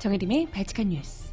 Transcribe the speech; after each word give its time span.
정혜림의 0.00 0.48
발칙한 0.50 0.88
뉴스. 0.88 1.30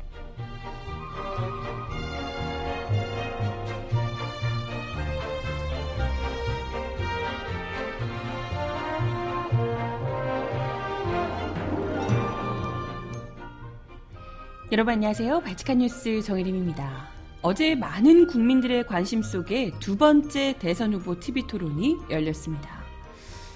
여러분 14.74 14.96
안녕하세요. 14.96 15.40
발칙한 15.40 15.78
뉴스 15.78 16.22
정혜림입니다. 16.22 17.08
어제 17.42 17.74
많은 17.74 18.28
국민들의 18.28 18.86
관심 18.86 19.22
속에 19.22 19.72
두 19.80 19.96
번째 19.96 20.58
대선 20.60 20.94
후보 20.94 21.18
TV 21.18 21.48
토론이 21.48 21.96
열렸습니다. 22.10 22.84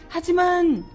하지만 0.08 0.86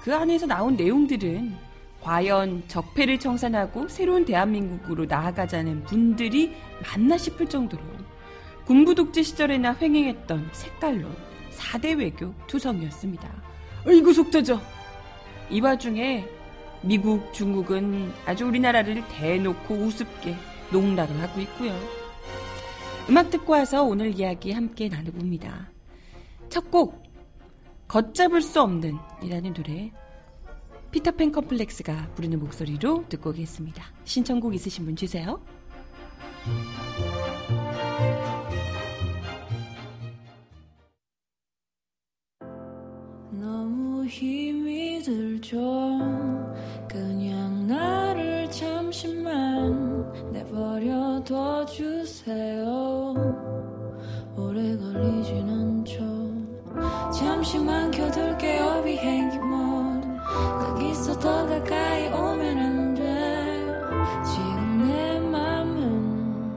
그 0.00 0.14
안에서 0.16 0.46
나온 0.46 0.74
내용들은 0.74 1.71
과연 2.02 2.64
적폐를 2.66 3.18
청산하고 3.18 3.88
새로운 3.88 4.24
대한민국으로 4.24 5.04
나아가자는 5.04 5.84
분들이 5.84 6.52
맞나 6.82 7.16
싶을 7.16 7.48
정도로 7.48 7.82
군부 8.64 8.94
독재 8.94 9.22
시절에나 9.22 9.76
횡행했던 9.80 10.50
색깔론 10.52 11.14
4대 11.52 11.98
외교 11.98 12.34
투성이었습니다. 12.46 13.28
어이구 13.86 14.12
속 14.12 14.30
터져! 14.30 14.60
이 15.50 15.60
와중에 15.60 16.26
미국, 16.82 17.32
중국은 17.32 18.12
아주 18.26 18.46
우리나라를 18.46 19.06
대놓고 19.08 19.74
우습게 19.74 20.34
농락을 20.72 21.20
하고 21.20 21.40
있고요. 21.40 21.72
음악 23.08 23.30
듣고 23.30 23.52
와서 23.52 23.82
오늘 23.84 24.18
이야기 24.18 24.52
함께 24.52 24.88
나눠봅니다. 24.88 25.70
첫 26.48 26.70
곡, 26.70 27.02
걷잡을 27.88 28.40
수 28.42 28.60
없는 28.60 28.96
이라는 29.22 29.52
노래 29.54 29.92
피터팬 30.92 31.32
컴플렉스가 31.32 32.10
부르는 32.14 32.38
목소리로 32.38 33.06
듣고 33.08 33.30
오겠습니다. 33.30 33.82
신청곡 34.04 34.54
있으신 34.54 34.84
분 34.84 34.94
주세요. 34.94 35.40
너무 43.30 44.04
힘이 44.04 45.02
들죠. 45.02 45.58
그냥 46.86 47.66
나를 47.66 48.50
잠시만 48.50 50.30
내버려둬 50.30 51.64
주세요. 51.64 53.14
오래 54.36 54.76
걸리진 54.76 55.48
않죠. 55.48 57.12
잠시만 57.18 57.90
켜둘게요. 57.90 58.82
거기서 58.82 59.31
더 61.18 61.46
가까이 61.46 62.06
오면 62.08 62.58
안 62.58 62.94
돼. 62.94 63.02
지금 64.24 64.86
내 64.86 65.18
맘은 65.20 66.52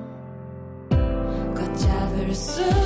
걷잡을 1.56 2.34
수 2.36 2.85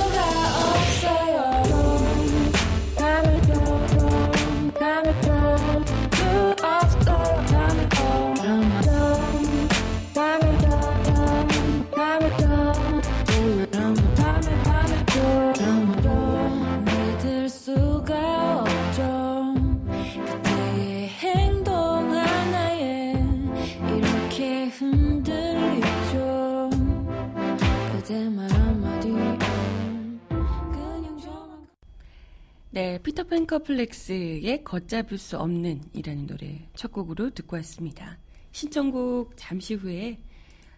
네, 33.30 33.36
피터팬 33.36 33.46
커플렉스의 33.46 34.64
걷잡을 34.64 35.16
수 35.16 35.38
없는 35.38 35.82
이라는 35.92 36.26
노래 36.26 36.68
첫 36.74 36.90
곡으로 36.90 37.30
듣고 37.30 37.56
왔습니다. 37.56 38.18
신청곡 38.50 39.34
잠시 39.36 39.74
후에 39.74 40.18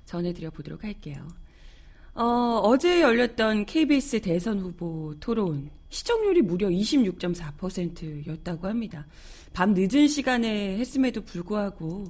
전해드려 0.04 0.50
보도록 0.50 0.84
할게요. 0.84 1.26
어, 2.14 2.60
어제 2.62 3.00
열렸던 3.00 3.64
KBS 3.64 4.20
대선 4.20 4.60
후보 4.60 5.14
토론 5.18 5.70
시청률이 5.88 6.42
무려 6.42 6.68
26.4%였다고 6.68 8.66
합니다. 8.66 9.06
밤 9.54 9.72
늦은 9.74 10.06
시간에 10.06 10.78
했음에도 10.78 11.22
불구하고 11.22 12.04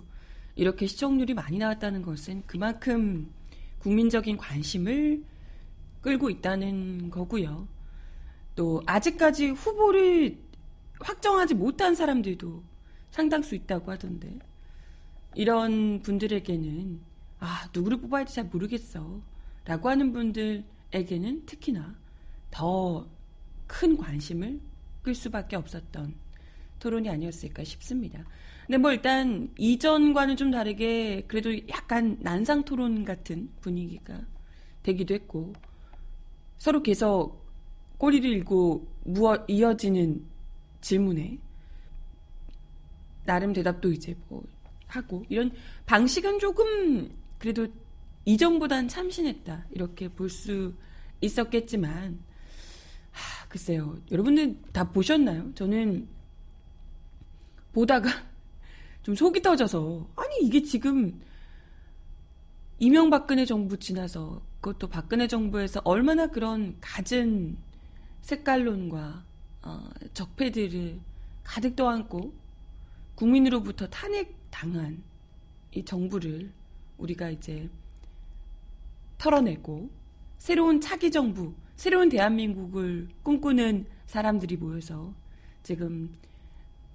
이렇게 0.56 0.86
시청률이 0.86 1.34
많이 1.34 1.58
나왔다는 1.58 2.02
것은 2.02 2.42
그만큼 2.46 3.32
국민적인 3.78 4.36
관심을 4.36 5.22
끌고 6.00 6.30
있다는 6.30 7.10
거고요. 7.10 7.68
또 8.54 8.82
아직까지 8.86 9.50
후보를 9.50 10.38
확정하지 11.00 11.54
못한 11.54 11.94
사람들도 11.94 12.62
상당수 13.10 13.54
있다고 13.54 13.90
하던데 13.90 14.38
이런 15.34 16.00
분들에게는 16.02 17.00
아 17.40 17.68
누구를 17.74 18.00
뽑아야 18.00 18.20
할지 18.20 18.34
잘 18.34 18.44
모르겠어 18.44 19.20
라고 19.64 19.88
하는 19.88 20.12
분들에게는 20.12 21.46
특히나 21.46 21.96
더 22.50 23.06
큰 23.72 23.96
관심을 23.96 24.60
끌 25.02 25.14
수밖에 25.14 25.56
없었던 25.56 26.14
토론이 26.78 27.08
아니었을까 27.08 27.64
싶습니다. 27.64 28.22
근데 28.66 28.76
뭐 28.76 28.92
일단 28.92 29.50
이전과는 29.56 30.36
좀 30.36 30.50
다르게 30.50 31.22
그래도 31.26 31.56
약간 31.68 32.18
난상 32.20 32.64
토론 32.64 33.04
같은 33.04 33.50
분위기가 33.60 34.20
되기도 34.82 35.14
했고 35.14 35.54
서로 36.58 36.82
계속 36.82 37.41
꼬리를 38.02 38.28
일고 38.28 38.84
무어 39.04 39.44
이어지는 39.46 40.26
질문에 40.80 41.38
나름 43.24 43.52
대답도 43.52 43.92
이제 43.92 44.16
뭐 44.28 44.42
하고 44.88 45.24
이런 45.28 45.52
방식은 45.86 46.40
조금 46.40 47.16
그래도 47.38 47.68
이전보단 48.24 48.88
참신했다 48.88 49.66
이렇게 49.70 50.08
볼 50.08 50.28
수 50.28 50.74
있었겠지만 51.20 52.18
하, 53.12 53.46
글쎄요 53.46 53.96
여러분들 54.10 54.56
다 54.72 54.90
보셨나요? 54.90 55.54
저는 55.54 56.08
보다가 57.72 58.10
좀 59.04 59.14
속이 59.14 59.40
터져서 59.42 60.10
아니 60.16 60.38
이게 60.42 60.60
지금 60.60 61.20
이명박근혜 62.80 63.44
정부 63.44 63.78
지나서 63.78 64.42
그것도 64.60 64.88
박근혜 64.88 65.28
정부에서 65.28 65.80
얼마나 65.84 66.26
그런 66.26 66.76
갖은 66.80 67.56
색깔론과 68.22 69.24
어, 69.62 69.90
적폐들을 70.14 70.98
가득 71.44 71.76
떠안고 71.76 72.32
국민으로부터 73.14 73.86
탄핵당한 73.88 75.02
이 75.74 75.84
정부를 75.84 76.50
우리가 76.98 77.30
이제 77.30 77.68
털어내고 79.18 79.90
새로운 80.38 80.80
차기 80.80 81.10
정부, 81.10 81.54
새로운 81.76 82.08
대한민국을 82.08 83.08
꿈꾸는 83.22 83.86
사람들이 84.06 84.56
모여서 84.56 85.14
지금 85.62 86.12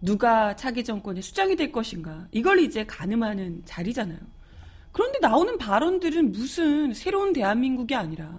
누가 0.02 0.56
차기 0.56 0.84
정권의 0.84 1.24
수장이 1.24 1.56
될 1.56 1.72
것인가 1.72 2.28
이걸 2.32 2.60
이제 2.60 2.86
가늠하는 2.86 3.64
자리잖아요. 3.66 4.20
그런데 4.92 5.20
나오는 5.20 5.58
발언들은 5.58 6.32
무슨 6.32 6.94
새로운 6.94 7.34
대한민국이 7.34 7.96
아니라 7.96 8.38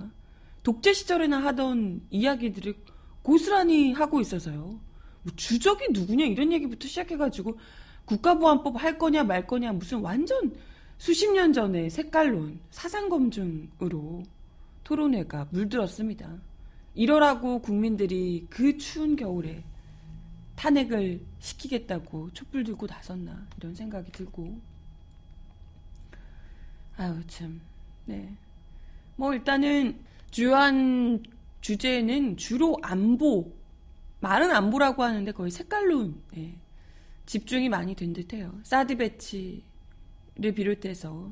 독재 0.68 0.92
시절에나 0.92 1.42
하던 1.44 2.02
이야기들을 2.10 2.74
고스란히 3.22 3.94
하고 3.94 4.20
있어서요. 4.20 4.78
뭐 5.22 5.32
주적이 5.34 5.86
누구냐 5.92 6.26
이런 6.26 6.52
얘기부터 6.52 6.86
시작해가지고 6.86 7.58
국가보안법 8.04 8.82
할 8.82 8.98
거냐 8.98 9.24
말 9.24 9.46
거냐 9.46 9.72
무슨 9.72 10.00
완전 10.00 10.54
수십 10.98 11.32
년 11.32 11.54
전에 11.54 11.88
색깔론 11.88 12.60
사상 12.68 13.08
검증으로 13.08 14.24
토론회가 14.84 15.48
물들었습니다. 15.52 16.36
이러라고 16.94 17.60
국민들이 17.62 18.46
그 18.50 18.76
추운 18.76 19.16
겨울에 19.16 19.64
탄핵을 20.54 21.22
시키겠다고 21.38 22.34
촛불 22.34 22.62
들고 22.62 22.86
나섰나 22.86 23.46
이런 23.56 23.74
생각이 23.74 24.12
들고 24.12 24.60
아유 26.98 27.14
참 27.26 27.58
네. 28.04 28.36
뭐 29.16 29.32
일단은 29.32 30.06
주요한 30.30 31.22
주제는 31.60 32.36
주로 32.36 32.76
안보 32.82 33.52
말은 34.20 34.50
안보라고 34.50 35.02
하는데 35.02 35.30
거의 35.32 35.50
색깔론 35.50 36.20
네. 36.34 36.56
집중이 37.26 37.68
많이 37.68 37.94
된 37.94 38.12
듯해요. 38.12 38.58
사드 38.62 38.96
배치를 38.96 40.52
비롯해서 40.54 41.30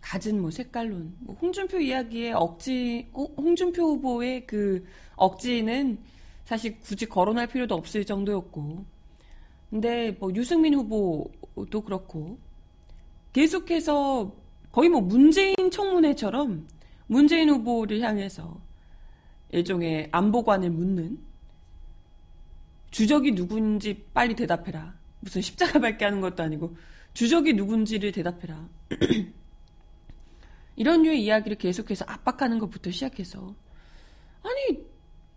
갖은 0.00 0.40
뭐 0.40 0.50
색깔론, 0.50 1.14
뭐 1.20 1.36
홍준표 1.40 1.78
이야기의 1.78 2.32
억지, 2.32 3.08
홍준표 3.12 3.82
후보의 3.82 4.46
그 4.46 4.84
억지는 5.14 5.98
사실 6.44 6.80
굳이 6.80 7.06
거론할 7.06 7.46
필요도 7.46 7.74
없을 7.74 8.04
정도였고, 8.04 8.84
근데 9.70 10.16
뭐 10.18 10.34
유승민 10.34 10.74
후보도 10.74 11.80
그렇고, 11.82 12.38
계속해서 13.32 14.34
거의 14.72 14.88
뭐 14.88 15.00
문재인 15.00 15.54
청문회처럼 15.70 16.66
문재인 17.12 17.50
후보를 17.50 18.00
향해서 18.00 18.58
일종의 19.50 20.08
안보관을 20.12 20.70
묻는 20.70 21.18
주적이 22.90 23.34
누군지 23.34 24.06
빨리 24.14 24.34
대답해라. 24.34 24.94
무슨 25.20 25.42
십자가 25.42 25.78
밝게 25.78 26.06
하는 26.06 26.22
것도 26.22 26.42
아니고 26.42 26.74
주적이 27.12 27.52
누군지를 27.52 28.12
대답해라. 28.12 28.66
이런 30.76 31.02
류의 31.02 31.22
이야기를 31.22 31.58
계속해서 31.58 32.06
압박하는 32.08 32.58
것부터 32.58 32.90
시작해서 32.90 33.54
아니 34.42 34.82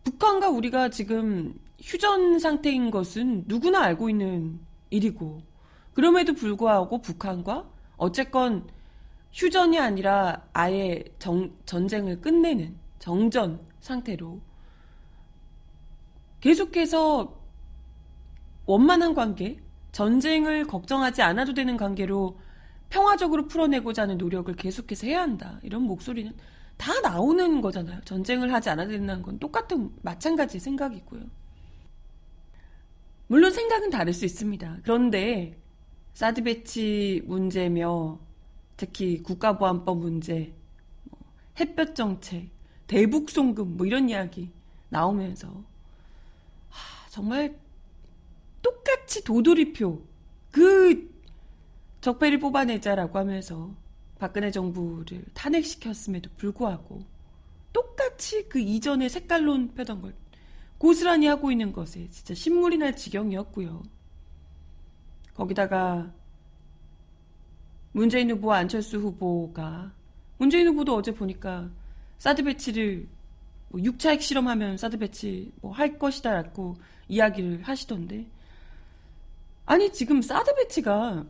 북한과 0.06 0.50
우리가 0.52 0.90
지금 0.90 1.60
휴전 1.82 2.40
상태인 2.40 2.90
것은 2.90 3.44
누구나 3.48 3.82
알고 3.82 4.10
있는 4.10 4.62
일이고 4.92 5.42
그럼에도 5.94 6.34
불구하고 6.34 7.02
북한과 7.02 7.70
어쨌건 7.98 8.66
휴전이 9.36 9.78
아니라 9.78 10.48
아예 10.54 11.04
정, 11.20 11.54
전쟁을 11.66 12.22
끝내는 12.22 12.78
정전 13.00 13.60
상태로 13.82 14.40
계속해서 16.40 17.38
원만한 18.66 19.14
관계, 19.14 19.60
전쟁을 19.92 20.66
걱정하지 20.66 21.22
않아도 21.22 21.54
되는 21.54 21.76
관계로 21.76 22.40
평화적으로 22.90 23.48
풀어내고자 23.48 24.04
하는 24.04 24.18
노력을 24.18 24.54
계속해서 24.56 25.08
해야 25.08 25.22
한다. 25.22 25.60
이런 25.64 25.82
목소리는 25.84 26.34
다 26.78 26.94
나오는 27.02 27.62
거잖아요. 27.62 28.02
전쟁을 28.06 28.54
하지 28.54 28.70
않아도 28.70 28.92
된다는 28.92 29.22
건 29.22 29.38
똑같은 29.38 29.92
마찬가지 30.02 30.60
생각이고요. 30.60 31.24
물론 33.28 33.52
생각은 33.52 33.90
다를 33.90 34.14
수 34.14 34.24
있습니다. 34.24 34.78
그런데 34.84 35.60
사드 36.14 36.44
배치 36.44 37.22
문제며 37.26 38.25
특히 38.78 39.22
국가보안법 39.24 40.00
문제, 40.00 40.54
뭐 41.04 41.20
햇볕 41.60 41.96
정책, 41.96 42.50
대북 42.88 43.30
송금 43.30 43.78
뭐 43.78 43.86
이런 43.86 44.10
이야기 44.10 44.52
나오면서 44.90 45.48
하, 46.70 47.10
정말 47.10 47.58
똑같이 48.62 49.24
도돌이표 49.24 50.02
그 50.52 51.14
적폐를 52.02 52.40
뽑아내자라고 52.40 53.18
하면서 53.18 53.74
박근혜 54.20 54.52
정부를 54.52 55.24
탄핵시켰음에도 55.34 56.30
불구하고 56.38 57.04
똑같이 57.74 58.48
그 58.48 58.60
이전에 58.60 59.10
색깔론 59.10 59.74
펴던 59.74 60.02
걸 60.02 60.14
고스란히 60.78 61.28
하고 61.28 61.52
있는 61.52 61.74
것에 61.74 62.10
진짜 62.10 62.34
신물이 62.34 62.78
날 62.78 62.96
지경이었고요. 62.96 63.84
거기다가 65.34 66.14
문재인 67.96 68.30
후보와 68.30 68.58
안철수 68.58 68.98
후보가 68.98 69.90
문재인 70.38 70.68
후보도 70.68 70.94
어제 70.96 71.14
보니까 71.14 71.70
사드 72.18 72.44
배치를 72.44 73.08
뭐 73.70 73.80
6차 73.82 74.10
핵실험하면 74.10 74.76
사드 74.76 74.98
배치 74.98 75.54
뭐 75.62 75.72
할 75.72 75.98
것이다라고 75.98 76.76
이야기를 77.08 77.64
하시던데 77.64 78.28
아니 79.66 79.94
지금 79.94 80.22
사드 80.22 80.56
배치가 80.56 81.26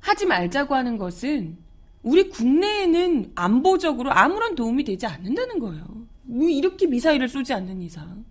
하지 0.00 0.24
말자고 0.24 0.74
하는 0.74 0.96
것은 0.96 1.58
우리 2.02 2.30
국내에는 2.30 3.32
안보적으로 3.34 4.12
아무런 4.12 4.54
도움이 4.54 4.84
되지 4.84 5.06
않는다는 5.06 5.58
거예요. 5.58 5.84
뭐 6.22 6.48
이렇게 6.48 6.86
미사일을 6.86 7.28
쏘지 7.28 7.52
않는 7.52 7.82
이상. 7.82 8.24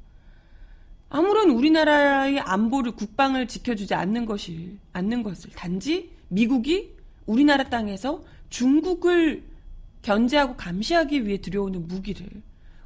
아무런 1.10 1.52
우리나라의 1.52 2.40
안보를 2.40 2.94
국방을 2.94 3.48
지켜주지 3.48 3.94
않는 3.94 4.26
것이 4.26 4.80
않는 4.94 5.22
것을 5.22 5.52
단지 5.52 6.12
미국이 6.28 7.01
우리나라 7.26 7.66
땅에서 7.66 8.24
중국을 8.50 9.44
견제하고 10.02 10.56
감시하기 10.56 11.26
위해 11.26 11.40
들여오는 11.40 11.88
무기를 11.88 12.28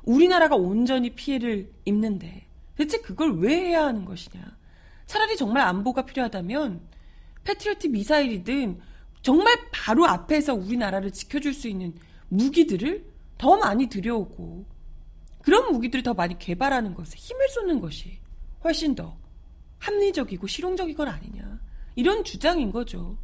우리나라가 0.03 0.55
온전히 0.55 1.11
피해를 1.11 1.71
입는데 1.85 2.45
대체 2.75 2.99
그걸 2.99 3.39
왜 3.39 3.55
해야 3.55 3.85
하는 3.85 4.05
것이냐? 4.05 4.43
차라리 5.05 5.37
정말 5.37 5.63
안보가 5.67 6.05
필요하다면 6.05 6.81
패트리어트 7.43 7.87
미사일이든 7.87 8.79
정말 9.21 9.57
바로 9.71 10.05
앞에서 10.05 10.53
우리나라를 10.53 11.11
지켜줄 11.11 11.53
수 11.53 11.67
있는 11.67 11.93
무기들을 12.29 13.05
더 13.37 13.57
많이 13.57 13.87
들여오고 13.87 14.65
그런 15.41 15.71
무기들을 15.71 16.03
더 16.03 16.13
많이 16.13 16.37
개발하는 16.37 16.93
것에 16.93 17.15
힘을 17.17 17.49
쏟는 17.49 17.79
것이 17.79 18.19
훨씬 18.63 18.95
더 18.95 19.17
합리적이고 19.79 20.47
실용적인 20.47 20.95
건 20.95 21.07
아니냐. 21.07 21.59
이런 21.95 22.23
주장인 22.23 22.71
거죠. 22.71 23.17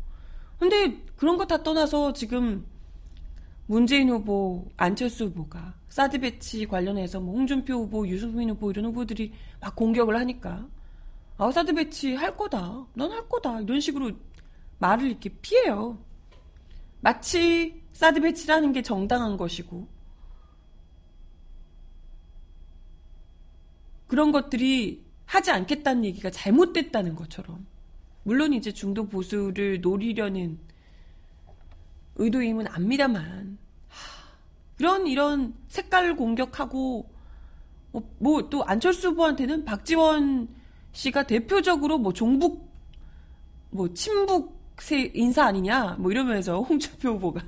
근데 0.62 1.04
그런 1.16 1.38
거 1.38 1.46
다 1.46 1.64
떠나서 1.64 2.14
지금 2.14 2.68
문재인 3.66 4.12
후보, 4.12 4.70
안철수 4.78 5.26
후보가 5.26 5.74
사드 5.90 6.20
배치 6.20 6.68
관련해서 6.68 7.20
뭐 7.20 7.34
홍준표 7.34 7.74
후보, 7.74 8.08
유승민 8.08 8.52
후보 8.52 8.70
이런 8.70 8.86
후보들이 8.86 9.34
막 9.60 9.76
공격을 9.76 10.16
하니까 10.18 10.68
아 11.38 11.52
사드 11.52 11.74
배치 11.74 12.14
할 12.14 12.38
거다, 12.38 12.86
안 12.94 13.07
할 13.07 13.28
거다 13.28 13.62
이런 13.62 13.80
식으로 13.80 14.12
말을 14.78 15.08
이렇게 15.08 15.30
피해요. 15.42 15.98
마치 17.00 17.82
사드 17.94 18.22
배치라는 18.22 18.72
게 18.72 18.84
정당한 18.84 19.38
것이고 19.38 19.88
그런 24.06 24.32
것들이 24.32 25.04
하지 25.26 25.50
않겠다는 25.50 26.06
얘기가 26.06 26.30
잘못됐다는 26.30 27.16
것처럼 27.16 27.66
물론 28.24 28.54
이제 28.54 28.72
중도 28.72 29.08
보수를 29.08 29.82
노리려는 29.82 30.60
의도임은 32.16 32.68
압니다만 32.68 33.58
그런 34.78 35.08
이런 35.08 35.54
색깔 35.68 36.16
공격하고 36.16 37.10
뭐또 38.20 38.64
안철수 38.64 39.10
후보한테는 39.10 39.66
박지원 39.66 40.48
씨가 40.92 41.24
대표적으로 41.24 41.98
뭐 41.98 42.14
종북 42.14 42.70
뭐 43.70 43.94
친북 43.94 44.60
인사 45.14 45.46
아니냐 45.46 45.98
뭐 46.00 46.12
이러면서 46.12 46.62
홍준표 46.64 47.10
후보가 47.12 47.42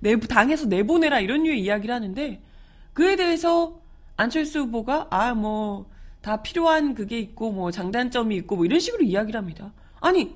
내부 0.00 0.28
당에서 0.28 0.66
내보내라 0.66 1.20
이런 1.20 1.42
류의 1.42 1.62
이야기를 1.62 1.94
하는데 1.94 2.42
그에 2.92 3.16
대해서 3.16 3.80
안철수 4.16 4.60
후보가 4.60 5.08
아 5.10 5.34
뭐 5.34 5.93
다 6.24 6.40
필요한 6.40 6.94
그게 6.94 7.18
있고 7.18 7.52
뭐 7.52 7.70
장단점이 7.70 8.34
있고 8.36 8.56
뭐 8.56 8.64
이런 8.64 8.80
식으로 8.80 9.04
이야기를 9.04 9.36
합니다. 9.36 9.74
아니 10.00 10.34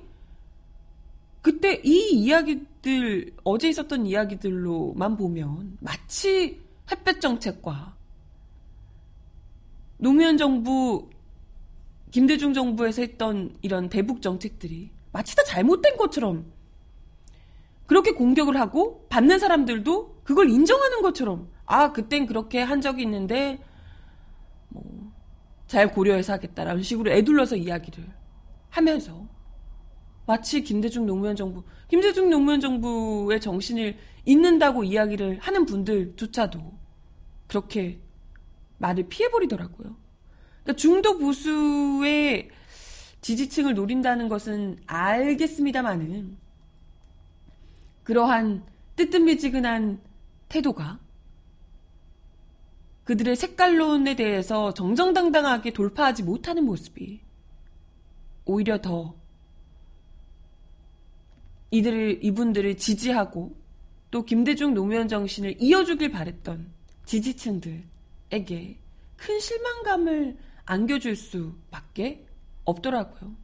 그때 1.41 1.81
이 1.83 2.11
이야기들 2.11 3.33
어제 3.43 3.69
있었던 3.69 4.05
이야기들로만 4.05 5.17
보면 5.17 5.77
마치 5.79 6.61
햇볕 6.91 7.19
정책과 7.19 7.95
노무현 9.97 10.37
정부 10.37 11.09
김대중 12.11 12.53
정부에서 12.53 13.01
했던 13.01 13.55
이런 13.63 13.89
대북 13.89 14.21
정책들이 14.21 14.91
마치 15.11 15.35
다 15.35 15.43
잘못된 15.43 15.97
것처럼 15.97 16.45
그렇게 17.87 18.11
공격을 18.11 18.59
하고 18.59 19.07
받는 19.09 19.39
사람들도 19.39 20.21
그걸 20.23 20.51
인정하는 20.51 21.01
것처럼 21.01 21.49
아 21.65 21.91
그땐 21.93 22.27
그렇게 22.27 22.61
한 22.61 22.79
적이 22.79 23.01
있는데 23.03 23.57
뭐 23.57 23.68
잘 25.69 25.91
고려해서 25.91 26.33
하겠다라는 26.33 26.81
식으로 26.81 27.11
애둘러서 27.11 27.55
이야기를 27.55 28.03
하면서 28.69 29.27
마치 30.25 30.63
김대중 30.63 31.05
노무현 31.05 31.35
정부, 31.35 31.63
김대중 31.87 32.31
노무현 32.31 32.59
정부의 32.59 33.39
정신을 33.39 33.95
잊는다고 34.25 34.83
이야기를 34.83 35.37
하는 35.39 35.67
분들조차도 35.67 36.73
그렇게 37.47 37.99
말을 38.79 39.09
피해버리더라고요. 39.09 39.95
그러니까 40.63 40.75
중도 40.75 41.19
보수의 41.19 42.49
지지층을 43.21 43.75
노린다는 43.75 44.27
것은 44.27 44.79
알겠습니다만은 44.87 46.35
그러한 48.03 48.65
뜨뜻미지근한 48.95 50.01
태도가 50.47 50.99
그들의 53.09 53.35
색깔론에 53.37 54.15
대해서 54.15 54.71
정정당당하게 54.71 55.73
돌파하지 55.73 56.21
못하는 56.21 56.63
모습이 56.63 57.19
오히려 58.45 58.79
더 58.79 59.15
이들을 61.71 62.23
이분들을 62.23 62.77
지지하고 62.77 63.55
또 64.11 64.23
김대중 64.25 64.75
노무현 64.75 65.07
정신을 65.07 65.55
이어주길 65.57 66.11
바랬던 66.11 66.71
지지층들에게 67.05 68.77
큰 69.15 69.39
실망감을 69.39 70.37
안겨줄 70.65 71.15
수밖에 71.15 72.27
없더라고요. 72.63 73.35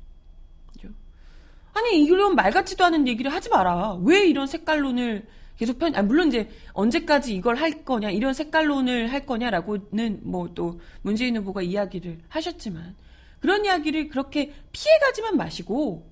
아니 1.73 2.03
이런 2.03 2.35
말 2.35 2.51
같지도 2.51 2.85
않은 2.85 3.07
얘기를 3.07 3.33
하지 3.33 3.49
마라. 3.49 3.95
왜 4.03 4.27
이런 4.27 4.45
색깔론을 4.45 5.27
계속 5.57 5.79
편, 5.79 5.95
아, 5.95 6.01
물론 6.01 6.27
이제 6.27 6.49
언제까지 6.73 7.33
이걸 7.33 7.55
할 7.55 7.85
거냐, 7.85 8.11
이런 8.11 8.33
색깔론을 8.33 9.11
할 9.11 9.25
거냐라고는 9.25 10.21
뭐 10.23 10.49
또 10.55 10.79
문재인 11.01 11.37
후보가 11.37 11.61
이야기를 11.61 12.19
하셨지만 12.29 12.95
그런 13.39 13.65
이야기를 13.65 14.09
그렇게 14.09 14.53
피해가지만 14.71 15.37
마시고 15.37 16.09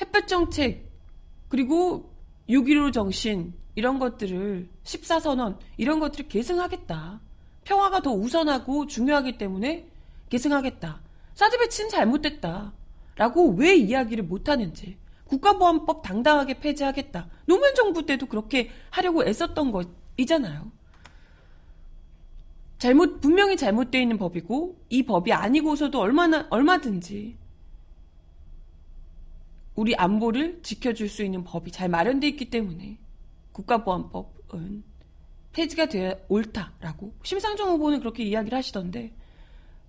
햇볕 0.00 0.26
정책 0.26 0.90
그리고 1.48 2.12
6.15 2.48 2.92
정신 2.92 3.52
이런 3.74 3.98
것들을 3.98 4.68
14선언 4.84 5.58
이런 5.76 6.00
것들을 6.00 6.28
계승하겠다. 6.28 7.20
평화가 7.64 8.00
더 8.00 8.12
우선하고 8.12 8.86
중요하기 8.86 9.38
때문에 9.38 9.86
계승하겠다. 10.30 11.00
사드 11.34 11.58
배치는 11.58 11.90
잘못됐다. 11.90 12.72
라고 13.16 13.50
왜 13.50 13.74
이야기를 13.74 14.24
못하는지. 14.24 14.96
국가보안법 15.26 16.02
당당하게 16.02 16.58
폐지하겠다. 16.60 17.28
노무현 17.46 17.74
정부 17.74 18.06
때도 18.06 18.26
그렇게 18.26 18.70
하려고 18.90 19.24
애썼던 19.24 19.72
것이잖아요. 19.72 20.70
잘못, 22.78 23.20
분명히 23.20 23.56
잘못되어 23.56 24.00
있는 24.00 24.18
법이고, 24.18 24.76
이 24.90 25.02
법이 25.02 25.32
아니고서도 25.32 25.98
얼마나, 25.98 26.46
얼마든지 26.50 27.36
우리 29.76 29.94
안보를 29.94 30.62
지켜줄 30.62 31.08
수 31.08 31.22
있는 31.22 31.44
법이 31.44 31.70
잘 31.70 31.88
마련되어 31.88 32.28
있기 32.30 32.50
때문에 32.50 32.98
국가보안법은 33.52 34.82
폐지가 35.52 35.86
되어 35.86 36.18
옳다라고 36.28 37.14
심상정 37.22 37.70
후보는 37.70 38.00
그렇게 38.00 38.24
이야기를 38.24 38.56
하시던데 38.56 39.12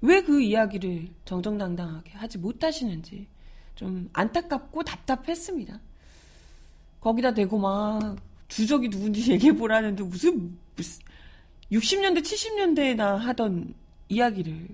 왜 0.02 0.22
그 0.22 0.42
이야기를 0.42 1.10
정정당당하게 1.26 2.12
하지 2.12 2.38
못하시는지 2.38 3.28
좀 3.78 4.10
안타깝고 4.12 4.84
답답했습니다. 4.84 5.80
거기다 7.00 7.34
대고 7.34 7.58
막 7.58 8.18
주적이 8.50 8.90
누군지 8.90 9.32
얘기해보라는데 9.32 10.04
무슨, 10.04 10.58
무슨 10.76 11.02
60년대 11.72 12.20
70년대나 12.22 13.18
하던 13.18 13.74
이야기를 14.10 14.68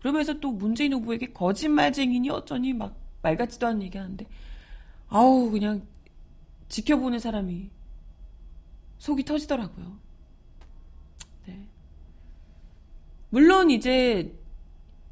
그러면서 0.00 0.38
또 0.40 0.52
문재인 0.52 0.92
후보에게 0.92 1.32
거짓말쟁이니 1.32 2.28
어쩌니 2.28 2.74
막 2.74 3.00
말 3.22 3.36
같지도 3.36 3.66
않은 3.66 3.82
얘기 3.82 3.98
하는데 3.98 4.26
아우 5.08 5.50
그냥 5.50 5.86
지켜보는 6.68 7.18
사람이 7.18 7.68
속이 8.98 9.24
터지더라고요. 9.24 9.98
네. 11.46 11.66
물론 13.30 13.70
이제 13.70 14.34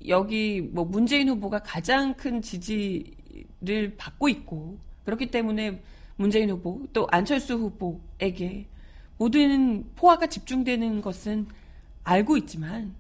여기 0.07 0.61
뭐 0.61 0.85
문재인 0.85 1.29
후보가 1.29 1.61
가장 1.61 2.15
큰 2.15 2.41
지지를 2.41 3.97
받고 3.97 4.29
있고 4.29 4.79
그렇기 5.05 5.31
때문에 5.31 5.83
문재인 6.17 6.51
후보 6.51 6.83
또 6.93 7.07
안철수 7.11 7.55
후보에게 7.55 8.67
모든 9.17 9.85
포화가 9.97 10.27
집중되는 10.29 11.01
것은 11.01 11.47
알고 12.05 12.37
있지만 12.39 12.95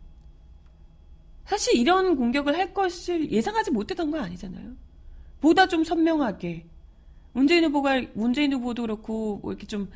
사실 1.44 1.76
이런 1.76 2.16
공격을 2.16 2.56
할 2.56 2.74
것을 2.74 3.30
예상하지 3.30 3.70
못했던 3.70 4.10
건 4.10 4.22
아니잖아요. 4.22 4.72
보다 5.40 5.66
좀 5.66 5.84
선명하게 5.84 6.66
문재인 7.32 7.64
후보가 7.64 8.02
문재인 8.14 8.52
후보도 8.52 8.82
그렇고 8.82 9.38
뭐 9.38 9.52
이렇게 9.52 9.66
좀 9.66 9.90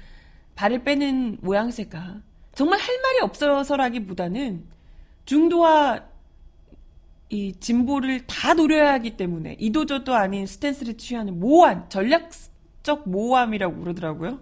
발을 0.54 0.84
빼는 0.84 1.38
모양새가 1.40 2.22
정말 2.54 2.78
할 2.78 3.00
말이 3.02 3.20
없어서라기보다는 3.20 4.64
중도와 5.24 6.11
이 7.32 7.54
진보를 7.58 8.26
다 8.26 8.52
노려야 8.52 8.92
하기 8.92 9.16
때문에 9.16 9.56
이도저도 9.58 10.14
아닌 10.14 10.44
스탠스를 10.46 10.98
취하는 10.98 11.40
모호한 11.40 11.88
전략적 11.88 13.08
모호함이라고 13.08 13.80
그러더라고요. 13.80 14.40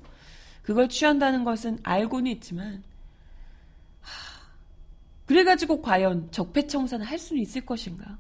그걸 0.62 0.88
취한다는 0.88 1.44
것은 1.44 1.78
알고는 1.84 2.32
있지만 2.32 2.82
하, 4.00 4.42
그래가지고 5.24 5.82
과연 5.82 6.32
적폐청산을 6.32 7.06
할 7.06 7.16
수는 7.16 7.40
있을 7.40 7.64
것인가? 7.64 8.18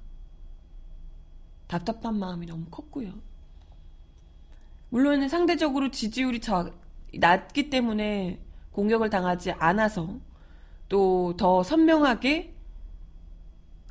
답답한 1.66 2.16
마음이 2.16 2.46
너무 2.46 2.64
컸고요. 2.70 3.12
물론 4.88 5.28
상대적으로 5.28 5.90
지지율이 5.90 6.40
저, 6.40 6.70
낮기 7.12 7.70
때문에 7.70 8.40
공격을 8.70 9.10
당하지 9.10 9.50
않아서 9.50 10.20
또 10.88 11.34
더 11.36 11.64
선명하게 11.64 12.54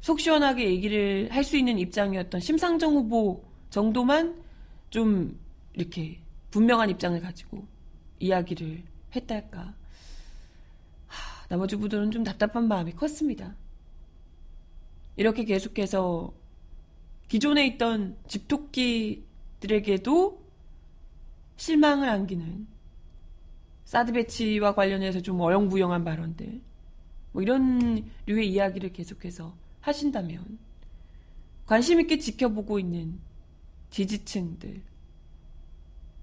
속 0.02 0.20
시원하게 0.20 0.66
얘기를 0.70 1.28
할 1.32 1.44
수 1.44 1.58
있는 1.58 1.78
입장이었던 1.80 2.42
심상정 2.42 2.94
후보 2.94 3.44
정도만 3.70 4.42
좀 4.90 5.38
이렇게 5.74 6.20
분명한 6.52 6.90
입장을 6.90 7.20
가지고 7.22 7.66
이야기를 8.20 8.84
했다 9.16 9.36
할까. 9.36 9.74
하, 11.08 11.48
나머지 11.48 11.76
분들은 11.76 12.12
좀 12.12 12.24
답답한 12.24 12.68
마음이 12.68 12.94
컸습니다. 12.94 13.56
이렇게 15.16 15.44
계속해서 15.44 16.34
기존에 17.28 17.68
있던 17.68 18.18
집토끼들에게도 18.28 19.30
실망을 21.58 22.10
안기는 22.10 22.68
사드 23.86 24.14
배치와 24.14 24.76
관련해서 24.76 25.20
좀 25.22 25.42
어영부영한 25.42 26.04
발언들, 26.04 26.62
뭐 27.32 27.42
이런 27.42 28.10
류의 28.28 28.50
이야기를 28.50 28.94
계속해서 28.94 29.56
하신다면 29.82 30.60
관심 31.66 32.00
있게 32.02 32.18
지켜보고 32.18 32.80
있는 32.80 33.20
지지층들 33.92 34.82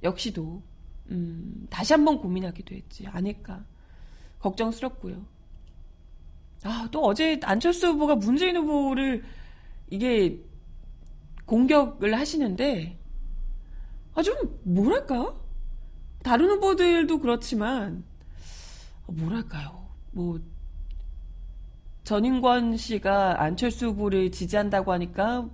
역시도 0.03 0.63
음, 1.11 1.67
다시 1.71 1.93
한번 1.93 2.19
고민하게 2.19 2.65
되지 2.65 3.07
않을까 3.07 3.65
걱정스럽고요. 4.41 5.25
아, 6.65 6.89
또 6.91 7.05
어제 7.05 7.39
안철수 7.43 7.89
후보가 7.89 8.17
문재인 8.17 8.57
후보를 8.57 9.25
이게 9.89 10.41
공격을 11.45 12.19
하시는데 12.19 12.99
아, 14.15 14.23
좀 14.23 14.35
뭐랄까? 14.65 15.35
다른 16.23 16.49
후보들도 16.51 17.21
그렇지만 17.21 18.05
어, 19.07 19.13
뭐랄까요? 19.13 19.87
뭐 20.11 20.41
전인권 22.07 22.77
씨가 22.77 23.43
안철수 23.43 23.89
후보를 23.89 24.31
지지한다고 24.31 24.93
하니까 24.93 25.51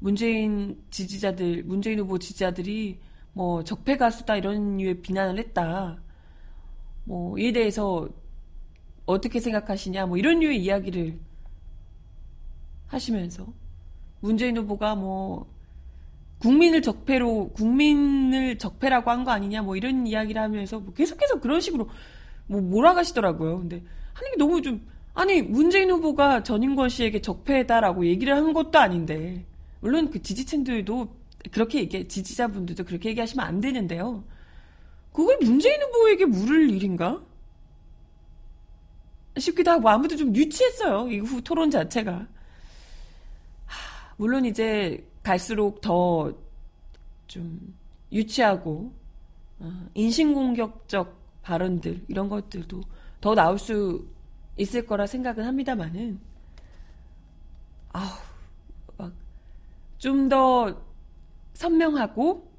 문재인 0.00 0.82
지지자들, 0.90 1.62
문재인 1.62 2.00
후보 2.00 2.18
지지자들이 2.18 2.98
뭐 3.32 3.62
적폐 3.62 3.96
가수다 3.96 4.34
이런 4.36 4.78
류의 4.78 5.00
비난을 5.00 5.38
했다. 5.38 6.02
뭐 7.04 7.38
이에 7.38 7.52
대해서 7.52 8.08
어떻게 9.06 9.38
생각하시냐 9.38 10.06
뭐 10.06 10.16
이런 10.16 10.40
류의 10.40 10.60
이야기를 10.64 11.20
하시면서 12.88 13.46
문재인 14.18 14.56
후보가 14.56 14.96
뭐 14.96 15.54
국민을 16.40 16.82
적폐로 16.82 17.50
국민을 17.50 18.58
적폐라고 18.58 19.08
한 19.08 19.22
거 19.22 19.30
아니냐 19.30 19.62
뭐 19.62 19.76
이런 19.76 20.04
이야기를 20.08 20.42
하면서 20.42 20.80
뭐 20.80 20.92
계속해서 20.94 21.38
그런 21.38 21.60
식으로 21.60 21.88
뭐 22.48 22.60
몰아가시더라고요. 22.60 23.60
근데 23.60 23.84
하는 24.14 24.30
게 24.32 24.36
너무 24.36 24.60
좀 24.62 24.84
아니 25.14 25.42
문재인 25.42 25.90
후보가 25.90 26.42
전인권 26.42 26.88
씨에게 26.88 27.20
적폐다라고 27.20 28.06
얘기를 28.06 28.34
한 28.34 28.52
것도 28.52 28.78
아닌데 28.78 29.44
물론 29.80 30.10
그 30.10 30.22
지지층들도 30.22 31.16
그렇게 31.50 31.80
얘기 31.80 32.06
지지자분들도 32.06 32.84
그렇게 32.84 33.10
얘기하시면 33.10 33.44
안 33.44 33.60
되는데요. 33.60 34.24
그걸 35.12 35.36
문재인 35.42 35.82
후보에게 35.82 36.24
물을 36.24 36.70
일인가? 36.70 37.20
싶기도 39.38 39.70
하고 39.70 39.88
아무도 39.88 40.16
좀 40.16 40.34
유치했어요. 40.34 41.10
이후 41.10 41.40
토론 41.42 41.70
자체가. 41.70 42.12
하, 42.12 42.26
물론 44.16 44.44
이제 44.44 45.04
갈수록 45.22 45.80
더 45.80 46.32
좀 47.32 47.74
유치하고 48.12 48.92
어, 49.60 49.86
인신공격적 49.94 51.16
발언들 51.40 52.04
이런 52.08 52.28
것들도 52.28 52.82
더 53.22 53.34
나올 53.34 53.58
수 53.58 54.06
있을 54.56 54.86
거라 54.86 55.06
생각은 55.06 55.44
합니다만은 55.44 56.20
아우 57.92 58.08
막 58.98 59.12
좀 59.98 60.28
더 60.28 60.82
선명하고 61.54 62.50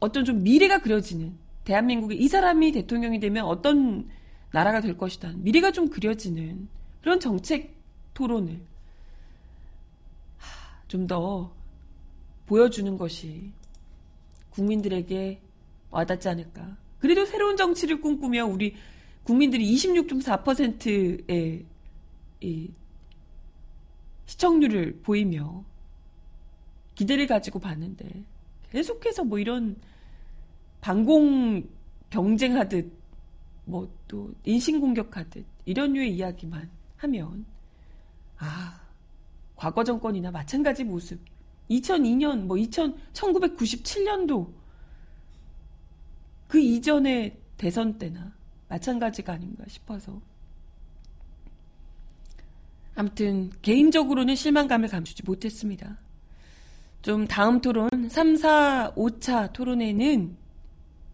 어떤 0.00 0.24
좀 0.24 0.42
미래가 0.42 0.80
그려지는 0.80 1.38
대한민국의 1.64 2.18
이 2.18 2.26
사람이 2.28 2.72
대통령이 2.72 3.20
되면 3.20 3.44
어떤 3.44 4.10
나라가 4.50 4.80
될 4.80 4.98
것이다 4.98 5.32
미래가 5.36 5.70
좀 5.72 5.88
그려지는 5.88 6.68
그런 7.00 7.20
정책 7.20 7.76
토론을 8.14 8.60
좀 10.88 11.06
더 11.06 11.54
보여주는 12.46 12.98
것이 12.98 13.50
국민들에게 14.50 15.40
와닿지 15.90 16.28
않을까. 16.28 16.76
그래도 17.02 17.26
새로운 17.26 17.56
정치를 17.56 18.00
꿈꾸며 18.00 18.46
우리 18.46 18.74
국민들이 19.24 19.70
26.4%의 19.74 21.66
이 22.40 22.70
시청률을 24.26 25.00
보이며 25.02 25.64
기대를 26.94 27.26
가지고 27.26 27.58
봤는데 27.58 28.24
계속해서 28.70 29.24
뭐 29.24 29.38
이런 29.38 29.76
반공 30.80 31.68
경쟁하듯 32.10 32.90
뭐 33.66 34.02
또 34.12 34.30
인신공격하듯 34.44 35.42
이런 35.64 35.94
류의 35.94 36.14
이야기만 36.14 36.68
하면 36.98 37.46
아 38.36 38.78
과거 39.56 39.82
정권이나 39.82 40.30
마찬가지 40.30 40.84
모습. 40.84 41.18
2002년, 41.70 42.40
뭐 42.40 42.58
2000, 42.58 42.94
1997년도 43.14 44.52
그 46.52 46.60
이전의 46.60 47.34
대선 47.56 47.96
때나 47.96 48.30
마찬가지가 48.68 49.32
아닌가 49.32 49.64
싶어서. 49.68 50.20
아무튼 52.94 53.50
개인적으로는 53.62 54.34
실망감을 54.34 54.90
감추지 54.90 55.22
못했습니다. 55.24 55.96
좀 57.00 57.26
다음 57.26 57.62
토론 57.62 57.88
3, 58.10 58.36
4, 58.36 58.92
5차 58.94 59.54
토론에는 59.54 60.36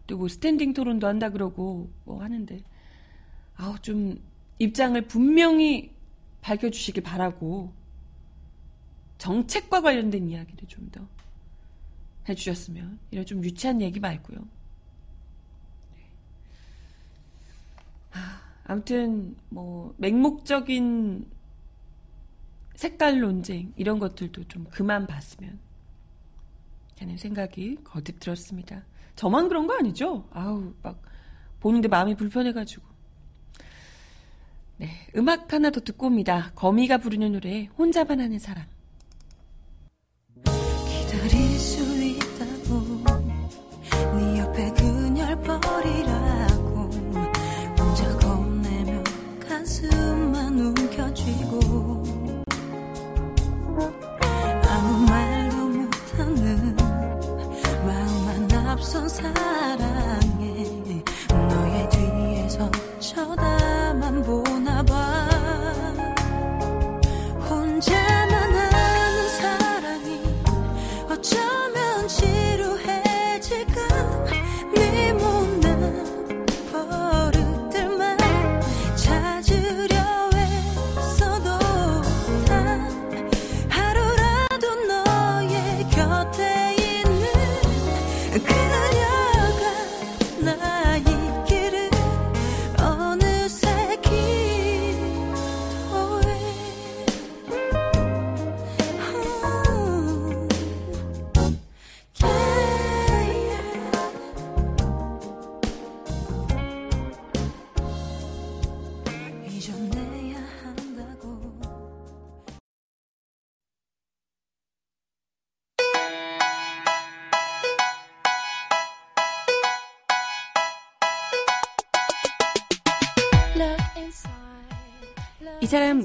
또 0.08 0.16
뭐 0.16 0.26
스탠딩 0.26 0.72
토론도 0.72 1.06
한다 1.06 1.28
그러고 1.30 1.88
뭐 2.04 2.20
하는데 2.20 2.60
아우 3.54 3.78
좀 3.78 4.20
입장을 4.58 5.00
분명히 5.02 5.94
밝혀주시길 6.40 7.04
바라고 7.04 7.72
정책과 9.18 9.82
관련된 9.82 10.26
이야기를 10.26 10.66
좀 10.66 10.90
더 10.90 11.06
해주셨으면 12.28 12.98
이런 13.12 13.24
좀 13.24 13.44
유치한 13.44 13.80
얘기 13.80 14.00
말고요. 14.00 14.57
아, 18.12 18.40
아무튼 18.64 19.36
뭐 19.48 19.94
맹목적인 19.98 21.26
색깔 22.74 23.20
논쟁 23.20 23.72
이런 23.76 23.98
것들도 23.98 24.44
좀 24.44 24.64
그만 24.70 25.06
봤으면 25.06 25.58
하는 27.00 27.16
생각이 27.16 27.78
거듭 27.84 28.20
들었습니다. 28.20 28.84
저만 29.16 29.48
그런 29.48 29.66
거 29.66 29.74
아니죠? 29.74 30.28
아우 30.30 30.72
막 30.82 31.02
보는데 31.60 31.88
마음이 31.88 32.14
불편해가지고. 32.14 32.86
네, 34.76 34.90
음악 35.16 35.52
하나 35.52 35.70
더 35.70 35.80
듣고 35.80 36.06
옵니다. 36.06 36.52
거미가 36.54 36.98
부르는 36.98 37.32
노래 37.32 37.64
혼자만 37.78 38.20
하는 38.20 38.38
사람. 38.38 38.64
사랑에 59.18 61.02
너의 61.30 61.88
뒤에서 61.90 62.70
쳐다 63.00 63.57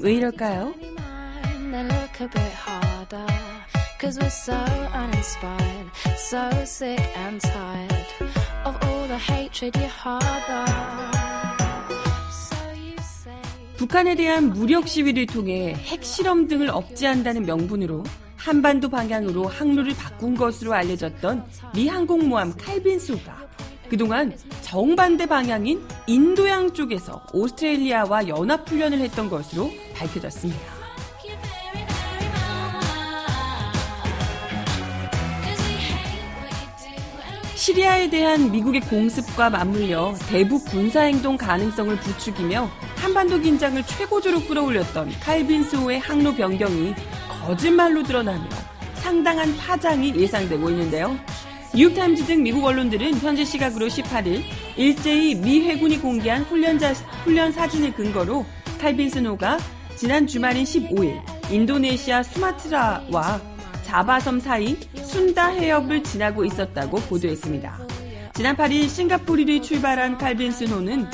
왜 0.04 0.16
이럴까요? 0.16 0.74
Then 1.72 1.88
look 1.88 2.20
a 2.20 2.28
bit 2.28 2.52
harder. 2.52 3.26
Cause 3.98 4.18
we're 4.20 4.28
so 4.28 4.52
uninspired, 4.92 5.88
so 6.18 6.50
sick 6.64 7.00
and 7.16 7.40
tired 7.40 8.06
of 8.66 8.76
all 8.84 9.08
the 9.08 9.16
hatred 9.16 9.74
you 9.80 9.88
harbor. 9.88 10.70
So 12.30 12.56
you 12.76 12.96
say. 13.00 13.32
북한에 13.78 14.14
대한 14.14 14.50
무력 14.50 14.88
시위를 14.88 15.24
통해 15.24 15.72
핵실험 15.72 16.48
등을 16.48 16.68
억제한다는 16.68 17.46
명분으로 17.46 18.04
한반도 18.36 18.90
방향으로 18.90 19.46
항로를 19.46 19.96
바꾼 19.96 20.36
것으로 20.36 20.74
알려졌던 20.74 21.46
미 21.74 21.88
항공모함 21.88 22.52
칼빈소가 22.58 23.53
그동안 23.88 24.36
정반대 24.62 25.26
방향인 25.26 25.86
인도양 26.06 26.72
쪽에서 26.72 27.22
오스트레일리아와 27.32 28.28
연합훈련을 28.28 28.98
했던 28.98 29.28
것으로 29.28 29.70
밝혀졌습니다. 29.94 30.84
시리아에 37.54 38.10
대한 38.10 38.50
미국의 38.50 38.82
공습과 38.82 39.48
맞물려 39.48 40.14
대북 40.28 40.66
군사행동 40.66 41.38
가능성을 41.38 41.96
부추기며 41.96 42.68
한반도 42.96 43.40
긴장을 43.40 43.82
최고조로 43.82 44.42
끌어올렸던 44.42 45.10
칼빈슨호의 45.20 45.98
항로 45.98 46.34
변경이 46.34 46.94
거짓말로 47.46 48.02
드러나며 48.02 48.44
상당한 48.96 49.56
파장이 49.56 50.14
예상되고 50.14 50.68
있는데요. 50.70 51.16
뉴욕타임즈 51.76 52.26
등 52.26 52.44
미국 52.44 52.64
언론들은 52.64 53.16
현지 53.18 53.44
시각으로 53.44 53.88
18일 53.88 54.44
일제히 54.76 55.34
미 55.34 55.60
해군이 55.62 55.98
공개한 55.98 56.42
훈련자, 56.44 56.92
훈련 57.24 57.50
사진을 57.50 57.92
근거로 57.94 58.46
칼빈슨호가 58.80 59.58
지난 59.96 60.24
주말인 60.24 60.62
15일 60.62 61.20
인도네시아 61.50 62.22
수마트라와 62.22 63.40
자바섬 63.82 64.38
사이 64.38 64.76
순다 65.02 65.48
해협을 65.48 66.04
지나고 66.04 66.44
있었다고 66.44 66.98
보도했습니다. 66.98 67.80
지난 68.34 68.56
8일 68.56 68.88
싱가포르를 68.88 69.60
출발한 69.60 70.16
칼빈 70.16 70.52
스노는 70.52 71.08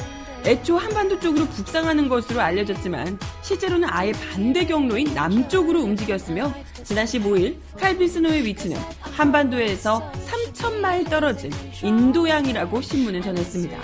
애초 0.44 0.76
한반도 0.76 1.20
쪽으로 1.20 1.46
북상하는 1.46 2.08
것으로 2.08 2.40
알려졌지만 2.40 3.18
실제로는 3.42 3.88
아예 3.90 4.12
반대 4.12 4.64
경로인 4.64 5.14
남쪽으로 5.14 5.80
움직였으며 5.80 6.52
지난 6.82 7.04
15일 7.04 7.56
칼빈스노의 7.78 8.44
위치는 8.44 8.76
한반도에서 9.00 10.10
3천 10.12 10.49
마일 10.80 11.04
떨어진 11.04 11.50
인도양이라고 11.82 12.80
신문은 12.80 13.22
전했습니다. 13.22 13.78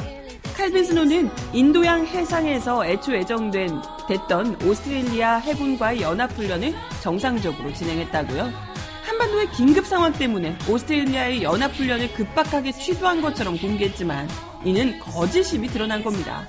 칼빈 0.56 0.85
스노는 0.85 1.30
인도양 1.52 2.06
해상에서 2.06 2.87
애초 2.87 3.14
예정된 3.14 3.68
됐던 4.09 4.62
오스트레일리아 4.62 5.37
해군과의 5.37 6.00
연합훈련을 6.00 6.74
정상적으로 7.02 7.72
진행했다고요. 7.74 8.50
한반도의 9.04 9.50
긴급 9.52 9.87
상황 9.87 10.12
때문에 10.12 10.56
오스트레일리아의 10.68 11.42
연합훈련을 11.42 12.12
급박하게 12.14 12.72
취소한 12.72 13.20
것처럼 13.20 13.59
공개했지만 13.59 14.28
이는 14.64 14.98
거짓임이 14.98 15.68
드러난 15.68 16.02
겁니다. 16.02 16.46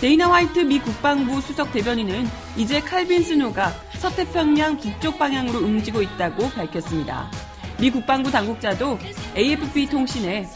데이나 0.00 0.30
화이트 0.30 0.60
미 0.60 0.80
국방부 0.80 1.40
수석 1.40 1.72
대변인은 1.72 2.26
이제 2.56 2.80
칼빈슨호가 2.80 3.72
서태평양 3.98 4.78
북쪽 4.78 5.18
방향으로 5.18 5.58
움직이고 5.60 6.02
있다고 6.02 6.50
밝혔습니다. 6.50 7.30
미 7.78 7.90
국방부 7.90 8.30
당국자도 8.30 8.98
AFP 9.36 9.86
통신에 9.86 10.48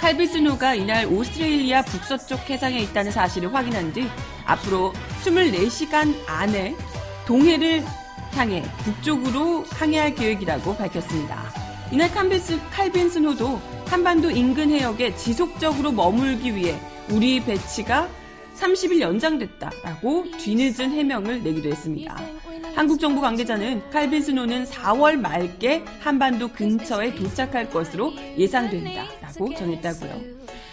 칼빈슨호가 0.00 0.74
이날 0.74 1.06
오스트레일리아 1.06 1.82
북서쪽 1.82 2.50
해상에 2.50 2.78
있다는 2.80 3.12
사실을 3.12 3.54
확인한 3.54 3.92
뒤 3.92 4.08
앞으로 4.44 4.92
24시간 5.22 6.14
안에 6.26 6.74
동해를 7.26 7.84
향해 8.34 8.62
북쪽으로 8.78 9.64
항해할 9.70 10.14
계획이라고 10.14 10.76
밝혔습니다. 10.76 11.52
이날 11.92 12.10
칼빈스, 12.10 12.58
칼빈스노도 12.70 13.60
한반도 13.86 14.30
인근 14.30 14.70
해역에 14.70 15.14
지속적으로 15.14 15.92
머물기 15.92 16.56
위해 16.56 16.80
우리 17.10 17.40
배치가 17.40 18.08
30일 18.56 19.00
연장됐다라고 19.00 20.30
뒤늦은 20.38 20.90
해명을 20.90 21.42
내기도 21.42 21.68
했습니다. 21.68 22.18
한국 22.74 22.98
정부 22.98 23.20
관계자는 23.20 23.90
칼빈 23.90 24.22
스노는 24.22 24.64
4월 24.64 25.16
말께 25.16 25.84
한반도 26.00 26.48
근처에 26.48 27.14
도착할 27.14 27.68
것으로 27.68 28.12
예상된다라고 28.38 29.54
전했다고요. 29.54 30.20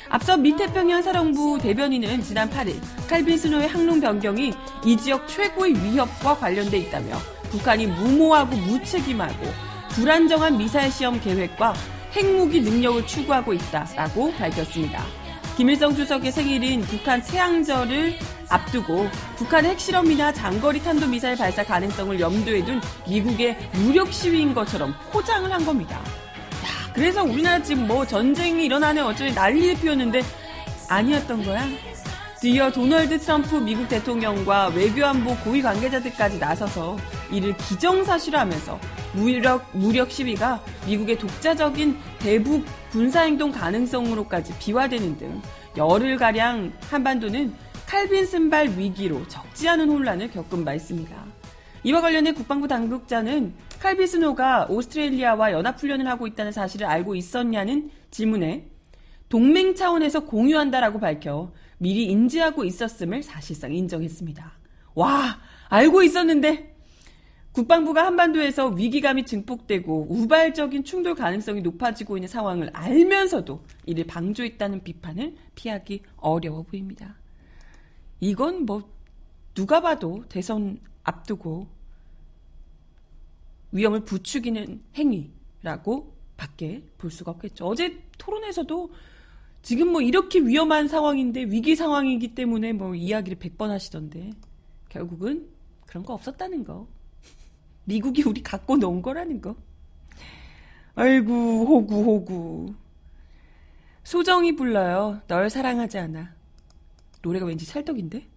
앞서 0.10 0.38
미태평양 0.38 1.02
사령부 1.02 1.60
대변인은 1.62 2.24
지난 2.24 2.50
8일 2.50 2.76
칼빈 3.08 3.38
스노의 3.38 3.68
항로 3.68 4.00
변경이 4.00 4.54
이 4.86 4.98
지역 4.98 5.28
최고의 5.28 5.74
위협과 5.84 6.38
관련돼 6.38 6.78
있다며 6.78 7.18
북한이 7.52 7.88
무모하고 7.88 8.56
무책임하고 8.56 9.46
불안정한 9.90 10.58
미사일 10.58 10.92
시험 10.92 11.20
계획과 11.20 11.74
핵무기 12.14 12.62
능력을 12.62 13.06
추구하고 13.06 13.54
있다라고 13.54 14.32
밝혔습니다. 14.34 15.04
김일성 15.60 15.94
주석의 15.94 16.32
생일인 16.32 16.80
북한 16.84 17.22
태양절을 17.22 18.18
앞두고 18.48 19.10
북한의 19.36 19.72
핵실험이나 19.72 20.32
장거리 20.32 20.82
탄도미사일 20.82 21.36
발사 21.36 21.66
가능성을 21.66 22.18
염두에 22.18 22.64
둔 22.64 22.80
미국의 23.06 23.58
무력 23.74 24.14
시위인 24.14 24.54
것처럼 24.54 24.96
포장을 25.12 25.52
한 25.52 25.66
겁니다. 25.66 25.98
야, 25.98 26.94
그래서 26.94 27.26
우리나라 27.26 27.62
지금 27.62 27.88
뭐 27.88 28.08
전쟁이 28.08 28.64
일어나는 28.64 29.04
어쩌니 29.04 29.34
난리를 29.34 29.82
피웠는데 29.82 30.22
아니었던 30.88 31.44
거야? 31.44 31.68
뒤이어 32.40 32.72
도널드 32.72 33.20
트럼프 33.20 33.58
미국 33.58 33.90
대통령과 33.90 34.68
외교안보 34.68 35.36
고위 35.44 35.62
관계자들까지 35.62 36.40
나서서 36.40 36.96
이를 37.32 37.56
기정사실화하면서 37.58 38.80
무력, 39.14 39.66
무력 39.78 40.12
시위가 40.12 40.64
미국의 40.88 41.18
독자적인 41.18 41.98
대북 42.20 42.66
군사행동 42.92 43.52
가능성으로까지 43.52 44.58
비화되는 44.60 45.18
등 45.18 45.42
열흘가량 45.78 46.74
한반도는 46.90 47.54
칼빈슨발 47.86 48.78
위기로 48.78 49.28
적지 49.28 49.68
않은 49.70 49.90
혼란을 49.90 50.32
겪은 50.32 50.64
바 50.64 50.74
있습니다. 50.74 51.16
이와 51.84 52.02
관련해 52.02 52.34
국방부 52.34 52.68
당국자는 52.68 53.54
칼빈슨호가 53.80 54.68
오스트레일리아와 54.70 55.54
연합훈련을 55.54 56.08
하고 56.08 56.28
있다는 56.28 56.52
사실을 56.52 56.86
알고 56.86 57.16
있었냐는 57.16 57.90
질문에 58.12 58.68
동맹 59.30 59.76
차원에서 59.76 60.22
공유한다라고 60.26 61.00
밝혀 61.00 61.52
미리 61.78 62.06
인지하고 62.06 62.66
있었음을 62.66 63.24
사실상 63.24 63.74
인정했습니다. 63.74 64.52
와, 64.96 65.40
알고 65.70 66.04
있었는데 66.04 66.76
국방부가 67.60 68.06
한반도에서 68.06 68.68
위기감이 68.68 69.26
증폭되고 69.26 70.08
우발적인 70.10 70.86
충돌 70.86 71.14
가능성이 71.14 71.62
높아지고 71.62 72.16
있는 72.16 72.30
상황을 72.30 72.70
알면서도 72.72 73.62
이를 73.86 74.06
방조했다는 74.06 74.84
비판을 74.86 75.36
피하기 75.56 76.04
어려워 76.16 76.64
보입니다. 76.64 77.18
이건 78.22 78.66
뭐 78.66 78.90
누가 79.54 79.82
봐도 79.82 80.24
대선 80.30 80.80
앞두고 81.04 81.68
위험을 83.74 84.06
부추기는 84.06 84.82
행위라고 84.96 86.16
밖에 86.38 86.82
볼 86.98 87.12
수가 87.12 87.32
없겠죠. 87.32 87.66
어제 87.66 88.02
토론에서도 88.18 88.90
지금 89.64 89.92
뭐 89.92 90.02
이렇게 90.02 90.40
위험한 90.40 90.88
상황인데 90.88 91.42
위기 91.44 91.76
상황이기 91.76 92.36
때문에 92.36 92.72
뭐 92.72 92.96
이야기를 92.96 93.38
100번 93.38 93.68
하시던데 93.68 94.30
결국은 94.88 95.50
그런 95.86 96.06
거 96.06 96.14
없었다는 96.14 96.64
거. 96.64 96.88
미국이 97.90 98.22
우리 98.22 98.44
갖고 98.44 98.78
놓은 98.78 99.02
거라는 99.02 99.42
거. 99.42 99.56
아이고 100.94 101.66
호구 101.66 102.04
호구. 102.04 102.76
소정이 104.04 104.56
불러요. 104.56 105.22
널 105.28 105.50
사랑하지 105.50 105.98
않아. 105.98 106.36
노래가 107.24 107.48
왠지 107.48 107.66
찰떡인데? 107.66 108.28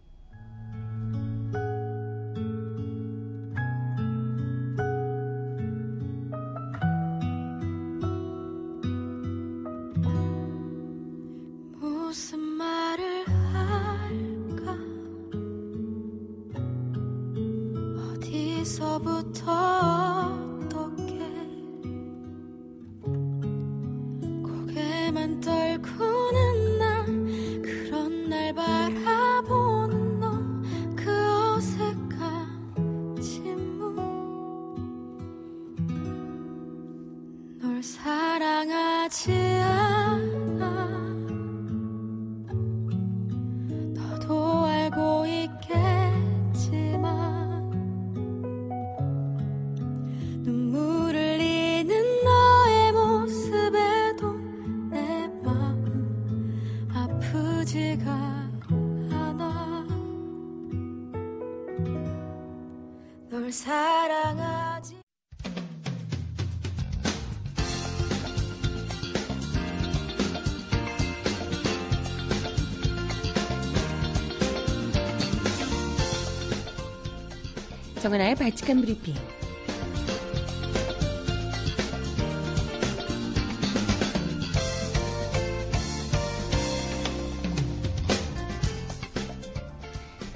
정은아의 78.02 78.34
발칙한 78.34 78.80
브리핑. 78.80 79.14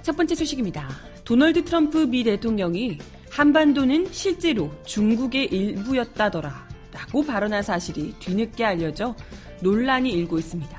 첫 0.03 0.17
번째 0.17 0.37
소식입니다. 0.37 0.89
도널드 1.25 1.65
트럼프 1.65 2.07
미 2.07 2.23
대통령이 2.23 2.99
한반도는 3.33 4.13
실제로 4.13 4.71
중국의 4.85 5.47
일부였다더라 5.47 6.69
라고 6.93 7.27
발언한 7.27 7.65
사실이 7.65 8.15
뒤늦게 8.21 8.65
알려져 8.65 9.17
논란이 9.61 10.13
일고 10.13 10.39
있습니다. 10.39 10.79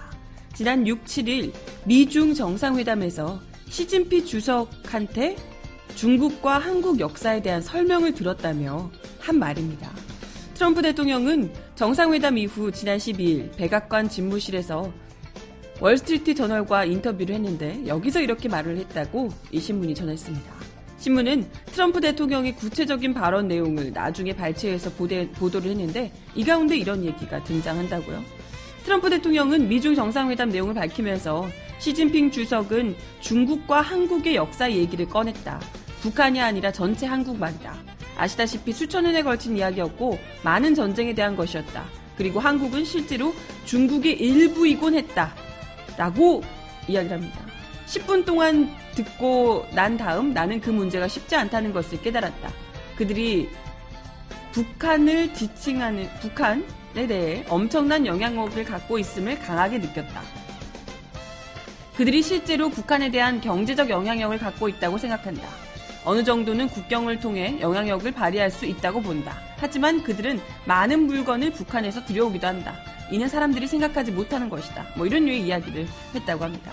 지난 0.56 0.88
6, 0.88 1.04
7일 1.04 1.52
미중 1.84 2.34
정상회담에서 2.34 3.42
시진피 3.68 4.26
주석한테 4.26 5.36
중국과 5.98 6.60
한국 6.60 7.00
역사에 7.00 7.42
대한 7.42 7.60
설명을 7.60 8.14
들었다며 8.14 8.92
한 9.20 9.40
말입니다. 9.40 9.92
트럼프 10.54 10.84
대통령은 10.84 11.52
정상회담 11.74 12.38
이후 12.38 12.72
지난 12.72 13.00
12일 13.00 13.56
백악관 13.58 14.08
집무실에서 14.08 14.94
월스트리트 15.80 16.36
저널과 16.36 16.86
인터뷰를 16.86 17.34
했는데 17.34 17.82
여기서 17.88 18.22
이렇게 18.22 18.48
말을 18.48 18.78
했다고 18.78 19.30
이 19.52 19.60
신문이 19.60 19.96
전했습니다. 19.96 20.54
신문은 21.00 21.48
트럼프 21.66 22.00
대통령의 22.00 22.56
구체적인 22.56 23.16
발언 23.16 23.48
내용을 23.48 23.92
나중에 23.92 24.36
발췌해서 24.36 24.92
보대, 24.92 25.28
보도를 25.32 25.72
했는데 25.72 26.12
이 26.36 26.44
가운데 26.44 26.78
이런 26.78 27.04
얘기가 27.04 27.44
등장한다고요. 27.44 28.24
트럼프 28.84 29.10
대통령은 29.10 29.68
미중 29.68 29.96
정상회담 29.96 30.50
내용을 30.50 30.76
밝히면서 30.76 31.48
시진핑 31.80 32.30
주석은 32.30 32.96
중국과 33.20 33.82
한국의 33.82 34.36
역사 34.36 34.72
얘기를 34.72 35.08
꺼냈다. 35.08 35.60
북한이 36.02 36.42
아니라 36.42 36.72
전체 36.72 37.06
한국 37.06 37.38
말이다. 37.38 37.76
아시다시피 38.18 38.74
수천 38.74 39.04
년에 39.04 39.24
걸친 39.24 39.58
이야기였고 39.58 40.18
많은 40.44 40.76
전쟁에 40.76 41.14
대한 41.14 41.36
것이었다. 41.36 41.86
그리고 42.18 42.40
한국은 42.40 42.84
실제로 42.84 43.34
중국의 43.66 44.20
일부이곤 44.20 44.96
했다. 44.96 45.34
라고 45.98 46.44
이야기를 46.88 47.18
합니다. 47.18 47.40
10분 47.88 48.26
동안 48.26 48.70
듣고 48.96 49.66
난 49.74 49.98
다음 49.98 50.34
나는 50.34 50.60
그 50.60 50.70
문제가 50.70 51.08
쉽지 51.08 51.36
않다는 51.36 51.74
것을 51.74 52.02
깨달았다. 52.02 52.52
그들이 52.98 53.50
북한을 54.52 55.34
지칭하는, 55.36 56.10
북한에 56.20 57.08
대해 57.08 57.46
엄청난 57.48 58.06
영향력을 58.06 58.64
갖고 58.64 58.98
있음을 58.98 59.40
강하게 59.40 59.78
느꼈다. 59.78 60.22
그들이 61.96 62.22
실제로 62.22 62.70
북한에 62.70 63.10
대한 63.12 63.40
경제적 63.40 63.90
영향력을 63.90 64.38
갖고 64.40 64.68
있다고 64.70 64.98
생각한다. 64.98 65.67
어느 66.08 66.24
정도는 66.24 66.70
국경을 66.70 67.20
통해 67.20 67.58
영향력을 67.60 68.10
발휘할 68.14 68.50
수 68.50 68.66
있다고 68.66 69.02
본다. 69.02 69.42
하지만 69.58 70.02
그들은 70.02 70.40
많은 70.64 71.06
물건을 71.06 71.52
북한에서 71.52 72.06
들여오기도 72.06 72.48
한다. 72.48 72.78
이는 73.12 73.28
사람들이 73.28 73.68
생각하지 73.68 74.14
못하는 74.14 74.48
것이다. 74.48 74.88
뭐 74.96 75.06
이런 75.06 75.26
류의 75.26 75.42
이야기를 75.42 75.86
했다고 76.16 76.46
합니다. 76.46 76.72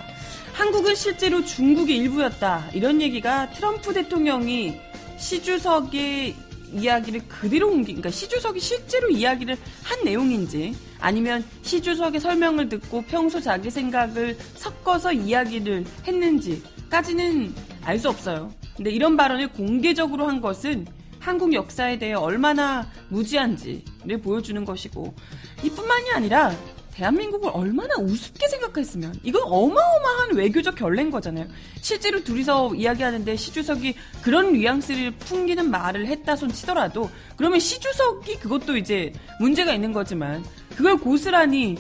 한국은 0.53 0.95
실제로 0.95 1.45
중국의 1.45 1.97
일부였다. 1.97 2.71
이런 2.75 3.03
얘기가 3.03 3.51
트럼프 3.51 3.93
대통령이 3.93 4.81
시주석의 5.19 6.37
이야기를 6.75 7.27
그대로 7.27 7.71
옮긴, 7.71 7.97
그러니까 7.97 8.11
시주석이 8.11 8.61
실제로 8.61 9.09
이야기를 9.11 9.57
한 9.83 10.05
내용인지 10.05 10.77
아니면 11.01 11.45
시주석의 11.63 12.21
설명을 12.21 12.69
듣고 12.69 13.03
평소 13.03 13.41
자기 13.41 13.69
생각을 13.69 14.39
섞어서 14.55 15.13
이야기를 15.13 15.85
했는지까지는 16.07 17.53
알 17.83 17.99
수 17.99 18.09
없어요. 18.09 18.53
근데 18.77 18.91
이런 18.91 19.17
발언을 19.17 19.49
공개적으로 19.49 20.27
한 20.27 20.41
것은 20.41 20.87
한국 21.21 21.55
역사에 21.55 21.99
대해 21.99 22.13
얼마나 22.13 22.87
무지한지를 23.09 24.21
보여주는 24.23 24.63
것이고 24.65 25.15
이뿐만이 25.63 26.11
아니라 26.13 26.53
대한민국을 26.95 27.51
얼마나 27.53 27.97
우습게 27.97 28.47
생각했으면 28.47 29.19
이건 29.23 29.43
어마어마한 29.45 30.35
외교적 30.35 30.77
결례인 30.77 31.11
거잖아요. 31.11 31.47
실제로 31.81 32.23
둘이서 32.23 32.75
이야기하는데 32.75 33.35
시주석이 33.35 33.95
그런 34.23 34.53
뉘앙스를 34.53 35.11
풍기는 35.13 35.71
말을 35.71 36.07
했다 36.07 36.37
손 36.37 36.51
치더라도 36.51 37.11
그러면 37.37 37.59
시주석이 37.59 38.39
그것도 38.39 38.77
이제 38.77 39.13
문제가 39.41 39.75
있는 39.75 39.93
거지만 39.93 40.45
그걸 40.77 40.97
고스란히 40.99 41.77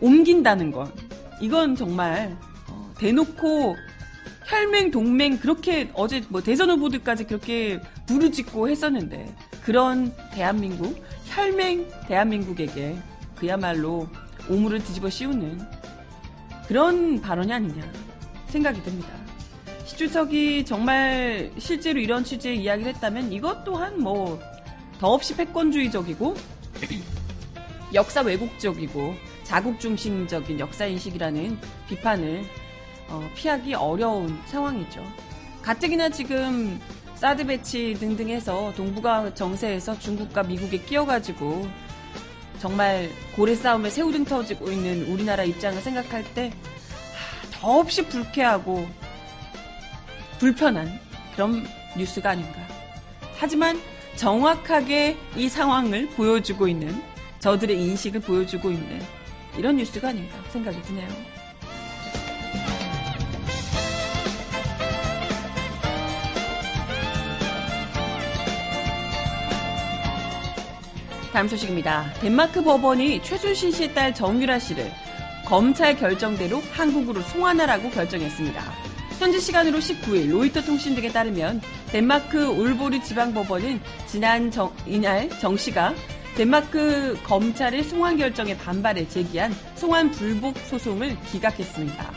옮긴다는 0.00 0.72
건 0.72 0.92
이건 1.40 1.76
정말 1.76 2.36
어, 2.68 2.92
대놓고 2.98 3.76
혈맹 4.48 4.90
동맹 4.90 5.38
그렇게 5.38 5.90
어제 5.92 6.24
뭐 6.30 6.42
대선 6.42 6.70
후보들까지 6.70 7.24
그렇게 7.24 7.80
부르짖고 8.06 8.70
했었는데 8.70 9.34
그런 9.62 10.14
대한민국 10.32 11.04
혈맹 11.26 11.86
대한민국에게 12.08 12.96
그야말로 13.36 14.08
오물을 14.48 14.78
뒤집어 14.82 15.10
씌우는 15.10 15.60
그런 16.66 17.20
발언이 17.20 17.52
아니냐 17.52 17.92
생각이 18.46 18.82
듭니다. 18.82 19.10
시주석이 19.84 20.64
정말 20.64 21.50
실제로 21.58 22.00
이런 22.00 22.24
취지의 22.24 22.56
이야기를 22.62 22.94
했다면 22.94 23.30
이것 23.32 23.64
또한 23.64 24.00
뭐 24.00 24.40
더없이 24.98 25.36
패권주의적이고 25.36 26.34
역사 27.92 28.22
왜곡적이고 28.22 29.14
자국 29.44 29.78
중심적인 29.78 30.58
역사 30.58 30.86
인식이라는 30.86 31.58
비판을 31.88 32.44
어, 33.08 33.28
피하기 33.34 33.74
어려운 33.74 34.38
상황이죠. 34.46 35.04
가뜩이나 35.62 36.08
지금 36.08 36.80
사드 37.14 37.46
배치 37.46 37.94
등등 37.94 38.28
해서 38.28 38.72
동북아 38.76 39.34
정세에서 39.34 39.98
중국과 39.98 40.44
미국에 40.44 40.78
끼어가지고 40.78 41.68
정말 42.60 43.10
고래 43.34 43.54
싸움에 43.54 43.90
새우등 43.90 44.24
터지고 44.24 44.70
있는 44.70 45.06
우리나라 45.06 45.44
입장을 45.44 45.80
생각할 45.80 46.24
때 46.34 46.52
더없이 47.52 48.06
불쾌하고 48.06 48.86
불편한 50.38 51.00
그런 51.34 51.66
뉴스가 51.96 52.30
아닌가. 52.30 52.60
하지만 53.36 53.80
정확하게 54.16 55.16
이 55.36 55.48
상황을 55.48 56.08
보여주고 56.10 56.68
있는 56.68 57.02
저들의 57.40 57.80
인식을 57.80 58.20
보여주고 58.20 58.70
있는 58.70 59.00
이런 59.56 59.76
뉴스가 59.76 60.08
아닌가 60.08 60.36
생각이 60.50 60.80
드네요. 60.82 61.37
다음 71.38 71.46
소식입니다. 71.46 72.14
덴마크 72.14 72.64
법원이 72.64 73.22
최순실 73.22 73.70
씨의 73.70 73.94
딸 73.94 74.12
정유라 74.12 74.58
씨를 74.58 74.90
검찰 75.46 75.96
결정대로 75.96 76.60
한국으로 76.72 77.22
송환하라고 77.22 77.90
결정했습니다. 77.90 78.60
현지 79.20 79.38
시간으로 79.38 79.78
19일 79.78 80.32
로이터 80.32 80.62
통신 80.62 80.96
등에 80.96 81.12
따르면 81.12 81.60
덴마크 81.92 82.44
울보르 82.44 83.00
지방법원은 83.04 83.80
지난 84.08 84.50
정, 84.50 84.74
이날 84.84 85.28
정 85.38 85.56
씨가 85.56 85.94
덴마크 86.36 87.16
검찰의 87.22 87.84
송환 87.84 88.16
결정에 88.16 88.58
반발해 88.58 89.08
제기한 89.08 89.54
송환 89.76 90.10
불복 90.10 90.58
소송을 90.58 91.16
기각했습니다. 91.30 92.10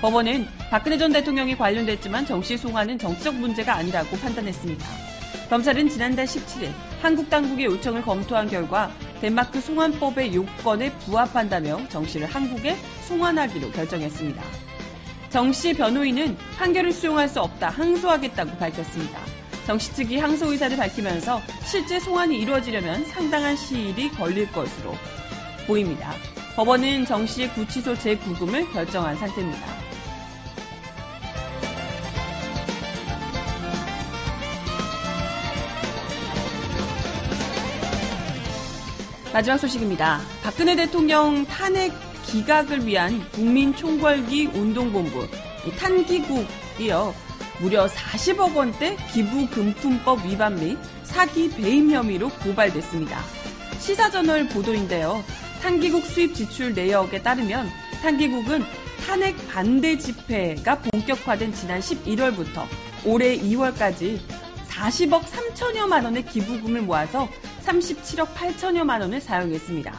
법원은 0.00 0.46
박근혜 0.70 0.96
전 0.96 1.10
대통령이 1.10 1.58
관련됐지만 1.58 2.26
정씨 2.26 2.56
송환은 2.56 3.00
정치적 3.00 3.34
문제가 3.34 3.74
아니라고 3.74 4.16
판단했습니다. 4.18 5.07
검찰은 5.48 5.88
지난달 5.88 6.26
17일 6.26 6.72
한국 7.00 7.30
당국의 7.30 7.66
요청을 7.66 8.02
검토한 8.02 8.48
결과 8.48 8.92
덴마크 9.20 9.60
송환법의 9.60 10.34
요건에 10.34 10.92
부합한다며 10.98 11.88
정 11.88 12.04
씨를 12.06 12.26
한국에 12.26 12.76
송환하기로 13.06 13.70
결정했습니다. 13.70 14.42
정 15.30 15.52
씨 15.52 15.72
변호인은 15.74 16.36
판결을 16.56 16.92
수용할 16.92 17.28
수 17.28 17.40
없다 17.40 17.70
항소하겠다고 17.70 18.56
밝혔습니다. 18.58 19.20
정 19.66 19.78
씨 19.78 19.92
측이 19.94 20.18
항소 20.18 20.52
의사를 20.52 20.76
밝히면서 20.76 21.40
실제 21.64 21.98
송환이 22.00 22.38
이루어지려면 22.38 23.04
상당한 23.06 23.56
시일이 23.56 24.10
걸릴 24.10 24.50
것으로 24.52 24.94
보입니다. 25.66 26.12
법원은 26.56 27.04
정 27.06 27.26
씨의 27.26 27.50
구치소 27.50 27.96
재구금을 27.98 28.70
결정한 28.72 29.16
상태입니다. 29.16 29.77
마지막 39.38 39.56
소식입니다. 39.56 40.20
박근혜 40.42 40.74
대통령 40.74 41.44
탄핵 41.44 41.92
기각을 42.24 42.84
위한 42.84 43.24
국민총궐기 43.30 44.46
운동본부 44.46 45.28
탄기국이요. 45.78 47.14
무려 47.60 47.86
40억 47.86 48.56
원대 48.56 48.96
기부금품법 49.12 50.26
위반 50.26 50.56
및 50.56 50.76
사기 51.04 51.50
배임 51.50 51.88
혐의로 51.88 52.30
고발됐습니다. 52.30 53.20
시사저널 53.78 54.48
보도인데요. 54.48 55.22
탄기국 55.62 56.04
수입 56.06 56.34
지출 56.34 56.74
내역에 56.74 57.22
따르면 57.22 57.68
탄기국은 58.02 58.64
탄핵 59.06 59.36
반대 59.46 59.96
집회가 59.96 60.80
본격화된 60.80 61.54
지난 61.54 61.78
11월부터 61.78 62.66
올해 63.04 63.38
2월까지 63.38 64.18
40억 64.68 65.22
3천여만 65.22 66.02
원의 66.02 66.24
기부금을 66.24 66.82
모아서 66.82 67.28
37억 67.68 68.28
8천여만 68.28 69.02
원을 69.02 69.20
사용했습니다. 69.20 69.92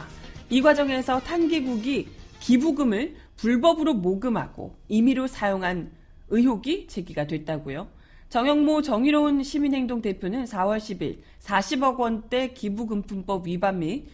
이 0.50 0.60
과정에서 0.60 1.20
탄기국이 1.20 2.08
기부금을 2.40 3.14
불법으로 3.36 3.94
모금하고 3.94 4.74
임의로 4.88 5.28
사용한 5.28 5.92
의혹이 6.30 6.88
제기가 6.88 7.28
됐다고요. 7.28 7.88
정영모 8.28 8.82
정의로운 8.82 9.44
시민행동 9.44 10.02
대표는 10.02 10.44
4월 10.44 10.78
10일 10.78 11.20
40억 11.40 11.98
원대 11.98 12.52
기부금품법 12.52 13.46
위반 13.46 13.78
및 13.78 14.08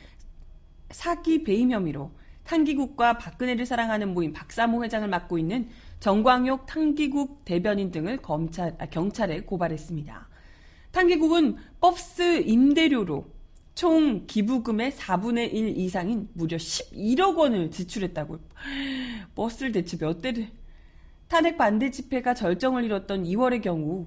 사기 0.90 1.42
배임 1.42 1.71
혐의로 1.71 2.11
탄기국과 2.45 3.16
박근혜를 3.16 3.64
사랑하는 3.64 4.12
모임 4.12 4.35
박사모 4.35 4.85
회장을 4.85 5.09
맡고 5.09 5.38
있는 5.38 5.69
정광욕 6.01 6.66
탄기국 6.66 7.45
대변인 7.47 7.90
등을 7.90 8.19
검찰, 8.19 8.77
아, 8.79 8.87
경찰에 8.87 9.40
고발했습니다. 9.40 10.29
탄기국은 10.92 11.57
버스 11.81 12.42
임대료로 12.42 13.36
총 13.76 14.26
기부금의 14.26 14.92
4분의 14.92 15.52
1 15.52 15.76
이상인 15.76 16.30
무려 16.32 16.56
11억 16.56 17.36
원을 17.36 17.70
지출했다고. 17.70 18.38
버스를 19.36 19.70
대체 19.70 19.98
몇 19.98 20.22
대를. 20.22 20.48
탄핵 21.28 21.58
반대 21.58 21.90
집회가 21.90 22.32
절정을 22.32 22.84
이뤘던 22.84 23.24
2월의 23.24 23.62
경우 23.62 24.06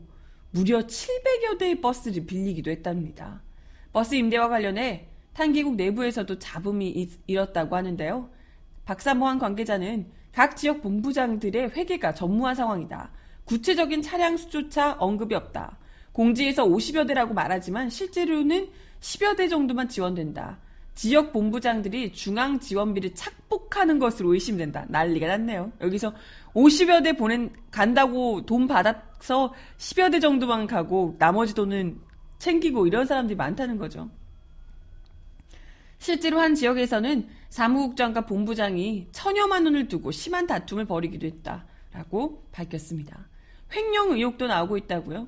무려 0.49 0.79
700여 0.79 1.60
대의 1.60 1.82
버스를 1.82 2.25
빌리기도 2.25 2.71
했답니다. 2.71 3.43
버스 3.93 4.15
임대와 4.15 4.49
관련해 4.49 5.05
탄기국 5.34 5.75
내부에서도 5.75 6.39
잡음이 6.39 7.08
일었다고 7.27 7.75
하는데요. 7.75 8.27
박사모한 8.86 9.38
관계자는 9.38 10.08
각 10.32 10.58
지역 10.58 10.82
본부장들의 10.82 11.69
회계가 11.75 12.15
전무한 12.15 12.55
상황이다. 12.55 13.12
구체적인 13.45 14.01
차량 14.01 14.36
수조차 14.36 14.93
언급이 14.93 15.36
없다. 15.36 15.77
공지에서 16.12 16.65
50여 16.65 17.08
대라고 17.08 17.36
말하지만 17.36 17.91
실제로는 17.91 18.69
10여 19.02 19.38
대 19.38 19.48
정도만 19.48 19.90
지원된다. 19.90 20.58
지역 20.96 21.32
본부장들이 21.32 22.12
중앙 22.12 22.60
지원비를 22.60 23.16
착복하는 23.16 24.00
것으로 24.00 24.34
의심된다. 24.34 24.86
난리가 24.90 25.28
났네요. 25.28 25.72
여기서 25.80 26.14
50여 26.54 27.04
대 27.04 27.14
보낸 27.14 27.54
간다고 27.72 28.46
돈 28.46 28.68
받아서 28.68 29.54
10여 29.78 30.12
대 30.12 30.20
정도만 30.20 30.68
가고 30.68 31.16
나머지 31.18 31.54
돈은 31.56 32.00
챙기고 32.40 32.88
이런 32.88 33.06
사람들이 33.06 33.38
많다는 33.38 33.78
거죠. 33.78 34.10
실제로 36.00 36.40
한 36.40 36.56
지역에서는 36.56 37.30
사무국장과 37.50 38.26
본부장이 38.26 39.08
천여만 39.12 39.66
원을 39.66 39.88
두고 39.88 40.12
심한 40.12 40.48
다툼을 40.48 40.86
벌이기도 40.86 41.28
했다라고 41.28 42.44
밝혔습니다. 42.52 43.28
횡령 43.74 44.12
의혹도 44.12 44.48
나오고 44.48 44.78
있다고요. 44.78 45.28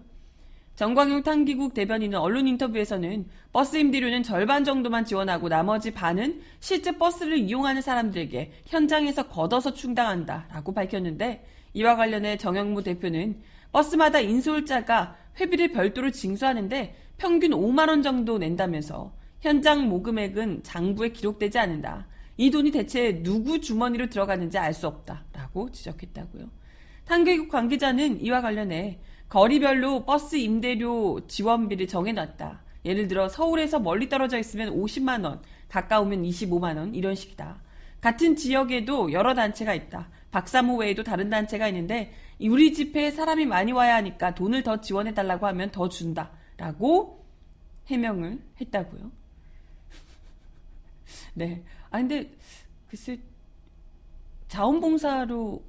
정광용 0.82 1.22
탄기국 1.22 1.76
대변인은 1.76 2.18
언론 2.18 2.48
인터뷰에서는 2.48 3.28
버스 3.54 3.78
임대료는 3.78 4.24
절반 4.24 4.64
정도만 4.64 5.06
지원하고 5.06 5.48
나머지 5.48 5.92
반은 5.92 6.42
실제 6.60 6.98
버스를 6.98 7.38
이용하는 7.38 7.84
사람들에게 7.84 8.52
현장에서 8.66 9.28
걷어서 9.28 9.76
충당한다라고 9.76 10.74
밝혔는데 10.74 11.46
이와 11.76 11.98
관련해 11.98 12.38
정영무 12.38 12.82
대표는 12.82 13.44
버스마다 13.72 14.22
인솔자가 14.22 15.18
회비를 15.40 15.72
별도로 15.72 16.10
징수하는데 16.10 16.96
평균 17.20 17.52
5만 17.52 17.88
원 17.88 18.02
정도 18.02 18.40
낸다면서 18.40 19.14
현장 19.40 19.88
모금액은 19.88 20.64
장부에 20.64 21.10
기록되지 21.10 21.60
않는다. 21.60 22.08
이 22.38 22.50
돈이 22.50 22.72
대체 22.72 23.22
누구 23.22 23.62
주머니로 23.62 24.10
들어가는지 24.10 24.58
알 24.58 24.74
수 24.74 24.88
없다라고 24.88 25.72
지적했다고요. 25.74 26.50
한국국 27.06 27.50
관계자는 27.50 28.24
이와 28.24 28.42
관련해 28.42 29.00
거리별로 29.32 30.04
버스 30.04 30.36
임대료 30.36 31.26
지원비를 31.26 31.88
정해놨다. 31.88 32.60
예를 32.84 33.08
들어 33.08 33.30
서울에서 33.30 33.80
멀리 33.80 34.10
떨어져 34.10 34.38
있으면 34.38 34.76
50만 34.76 35.24
원, 35.24 35.42
가까우면 35.70 36.24
25만 36.24 36.76
원 36.76 36.94
이런 36.94 37.16
식이다. 37.16 37.62
같은 38.02 38.36
지역에도 38.36 39.14
여러 39.14 39.34
단체가 39.34 39.74
있다. 39.74 40.10
박사모 40.32 40.80
외에도 40.80 41.04
다른 41.04 41.30
단체가 41.30 41.70
있는데 41.70 42.14
우리 42.42 42.74
집회에 42.74 43.10
사람이 43.10 43.46
많이 43.46 43.72
와야 43.72 43.96
하니까 43.96 44.36
돈을 44.36 44.64
더 44.64 44.82
지원해 44.82 45.14
달라고 45.14 45.48
하면 45.48 45.72
더 45.72 45.88
준다라고 45.88 47.26
해명을 47.88 48.38
했다고요. 48.60 49.12
네. 51.36 51.64
아 51.90 52.00
근데 52.00 52.30
글쎄 52.90 53.18
자원봉사로 54.50 55.64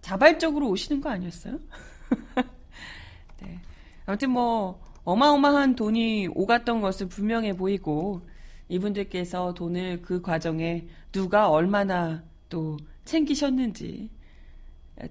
자발적으로 0.00 0.70
오시는 0.70 1.02
거 1.02 1.10
아니었어요? 1.10 1.60
네. 3.40 3.60
아무튼 4.06 4.30
뭐 4.30 4.80
어마어마한 5.04 5.76
돈이 5.76 6.28
오갔던 6.34 6.80
것은 6.80 7.08
분명해 7.08 7.56
보이고 7.56 8.22
이분들께서 8.68 9.54
돈을 9.54 10.02
그 10.02 10.20
과정에 10.20 10.86
누가 11.12 11.48
얼마나 11.48 12.24
또 12.48 12.76
챙기셨는지 13.04 14.10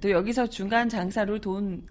또 0.01 0.11
여기서 0.11 0.47
중간 0.47 0.89
장사로 0.89 1.39
돈 1.39 1.87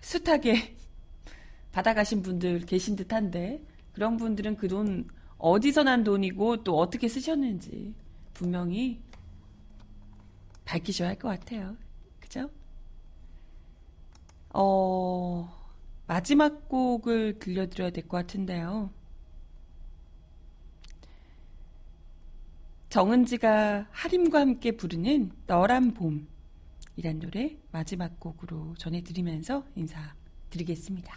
숱하게 0.00 0.76
받아가신 1.72 2.22
분들 2.22 2.66
계신 2.66 2.96
듯한데 2.96 3.62
그런 3.92 4.16
분들은 4.16 4.56
그 4.56 4.68
돈 4.68 5.08
어디서 5.42 5.82
난 5.82 6.04
돈이고 6.04 6.62
또 6.62 6.78
어떻게 6.78 7.08
쓰셨는지 7.08 7.94
분명히 8.32 9.00
밝히셔야 10.64 11.08
할 11.08 11.16
것 11.18 11.28
같아요. 11.28 11.76
어, 14.54 15.48
마지막 16.06 16.68
곡을 16.68 17.38
들려드려야 17.38 17.90
될 17.90 18.06
것 18.08 18.16
같은데요. 18.18 18.90
정은지가 22.90 23.86
하림과 23.90 24.40
함께 24.40 24.72
부르는 24.72 25.32
너란 25.46 25.94
봄이란 25.94 27.20
노래 27.20 27.56
마지막 27.70 28.20
곡으로 28.20 28.74
전해드리면서 28.76 29.64
인사드리겠습니다. 29.74 31.16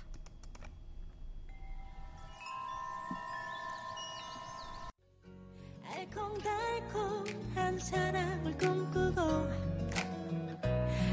알콩달콩한 6.45 7.79
사랑을 7.79 8.57
꿈꾸고 8.57 9.21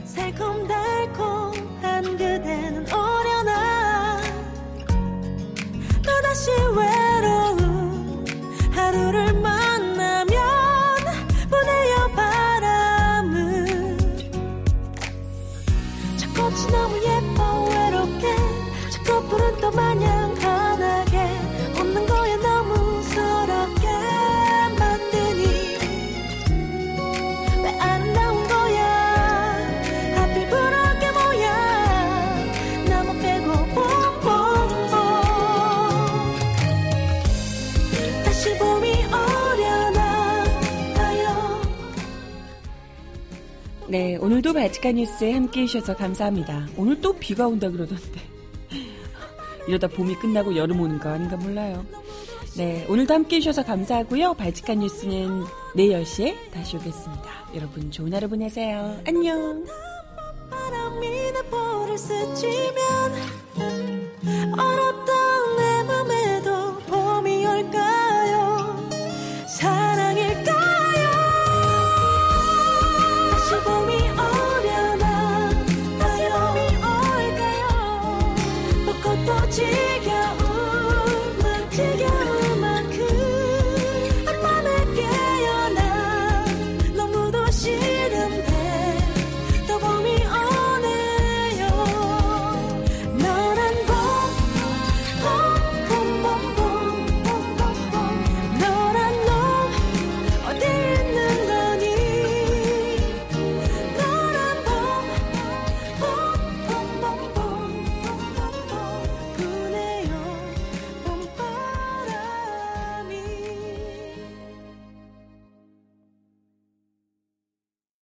새콤달콤 0.04 1.41
또다 6.44 6.91
네, 43.92 44.16
오늘도 44.16 44.54
바티칸 44.54 44.94
뉴스에 44.94 45.32
함께해 45.32 45.66
주셔서 45.66 45.94
감사합니다. 45.94 46.66
오늘 46.78 46.98
또 47.02 47.12
비가 47.12 47.46
온다 47.46 47.68
그러던데. 47.68 48.22
이러다 49.68 49.86
봄이 49.88 50.14
끝나고 50.14 50.56
여름 50.56 50.80
오는 50.80 50.98
거 50.98 51.10
아닌가 51.10 51.36
몰라요. 51.36 51.84
네, 52.56 52.86
오늘도 52.88 53.12
함께해 53.12 53.40
주셔서 53.40 53.62
감사하고요. 53.62 54.32
바티칸 54.32 54.78
뉴스는 54.78 55.44
내일 55.74 56.02
10시에 56.02 56.34
다시 56.52 56.78
오겠습니다. 56.78 57.22
여러분 57.54 57.90
좋은 57.90 58.14
하루 58.14 58.30
보내세요. 58.30 58.98
안녕. 59.06 59.62
바람이 60.48 61.06
내 61.06 61.42
볼을 61.50 61.98
스치면 61.98 63.12
어렵던 64.58 65.56
내 65.58 65.82
맘에 65.82 66.21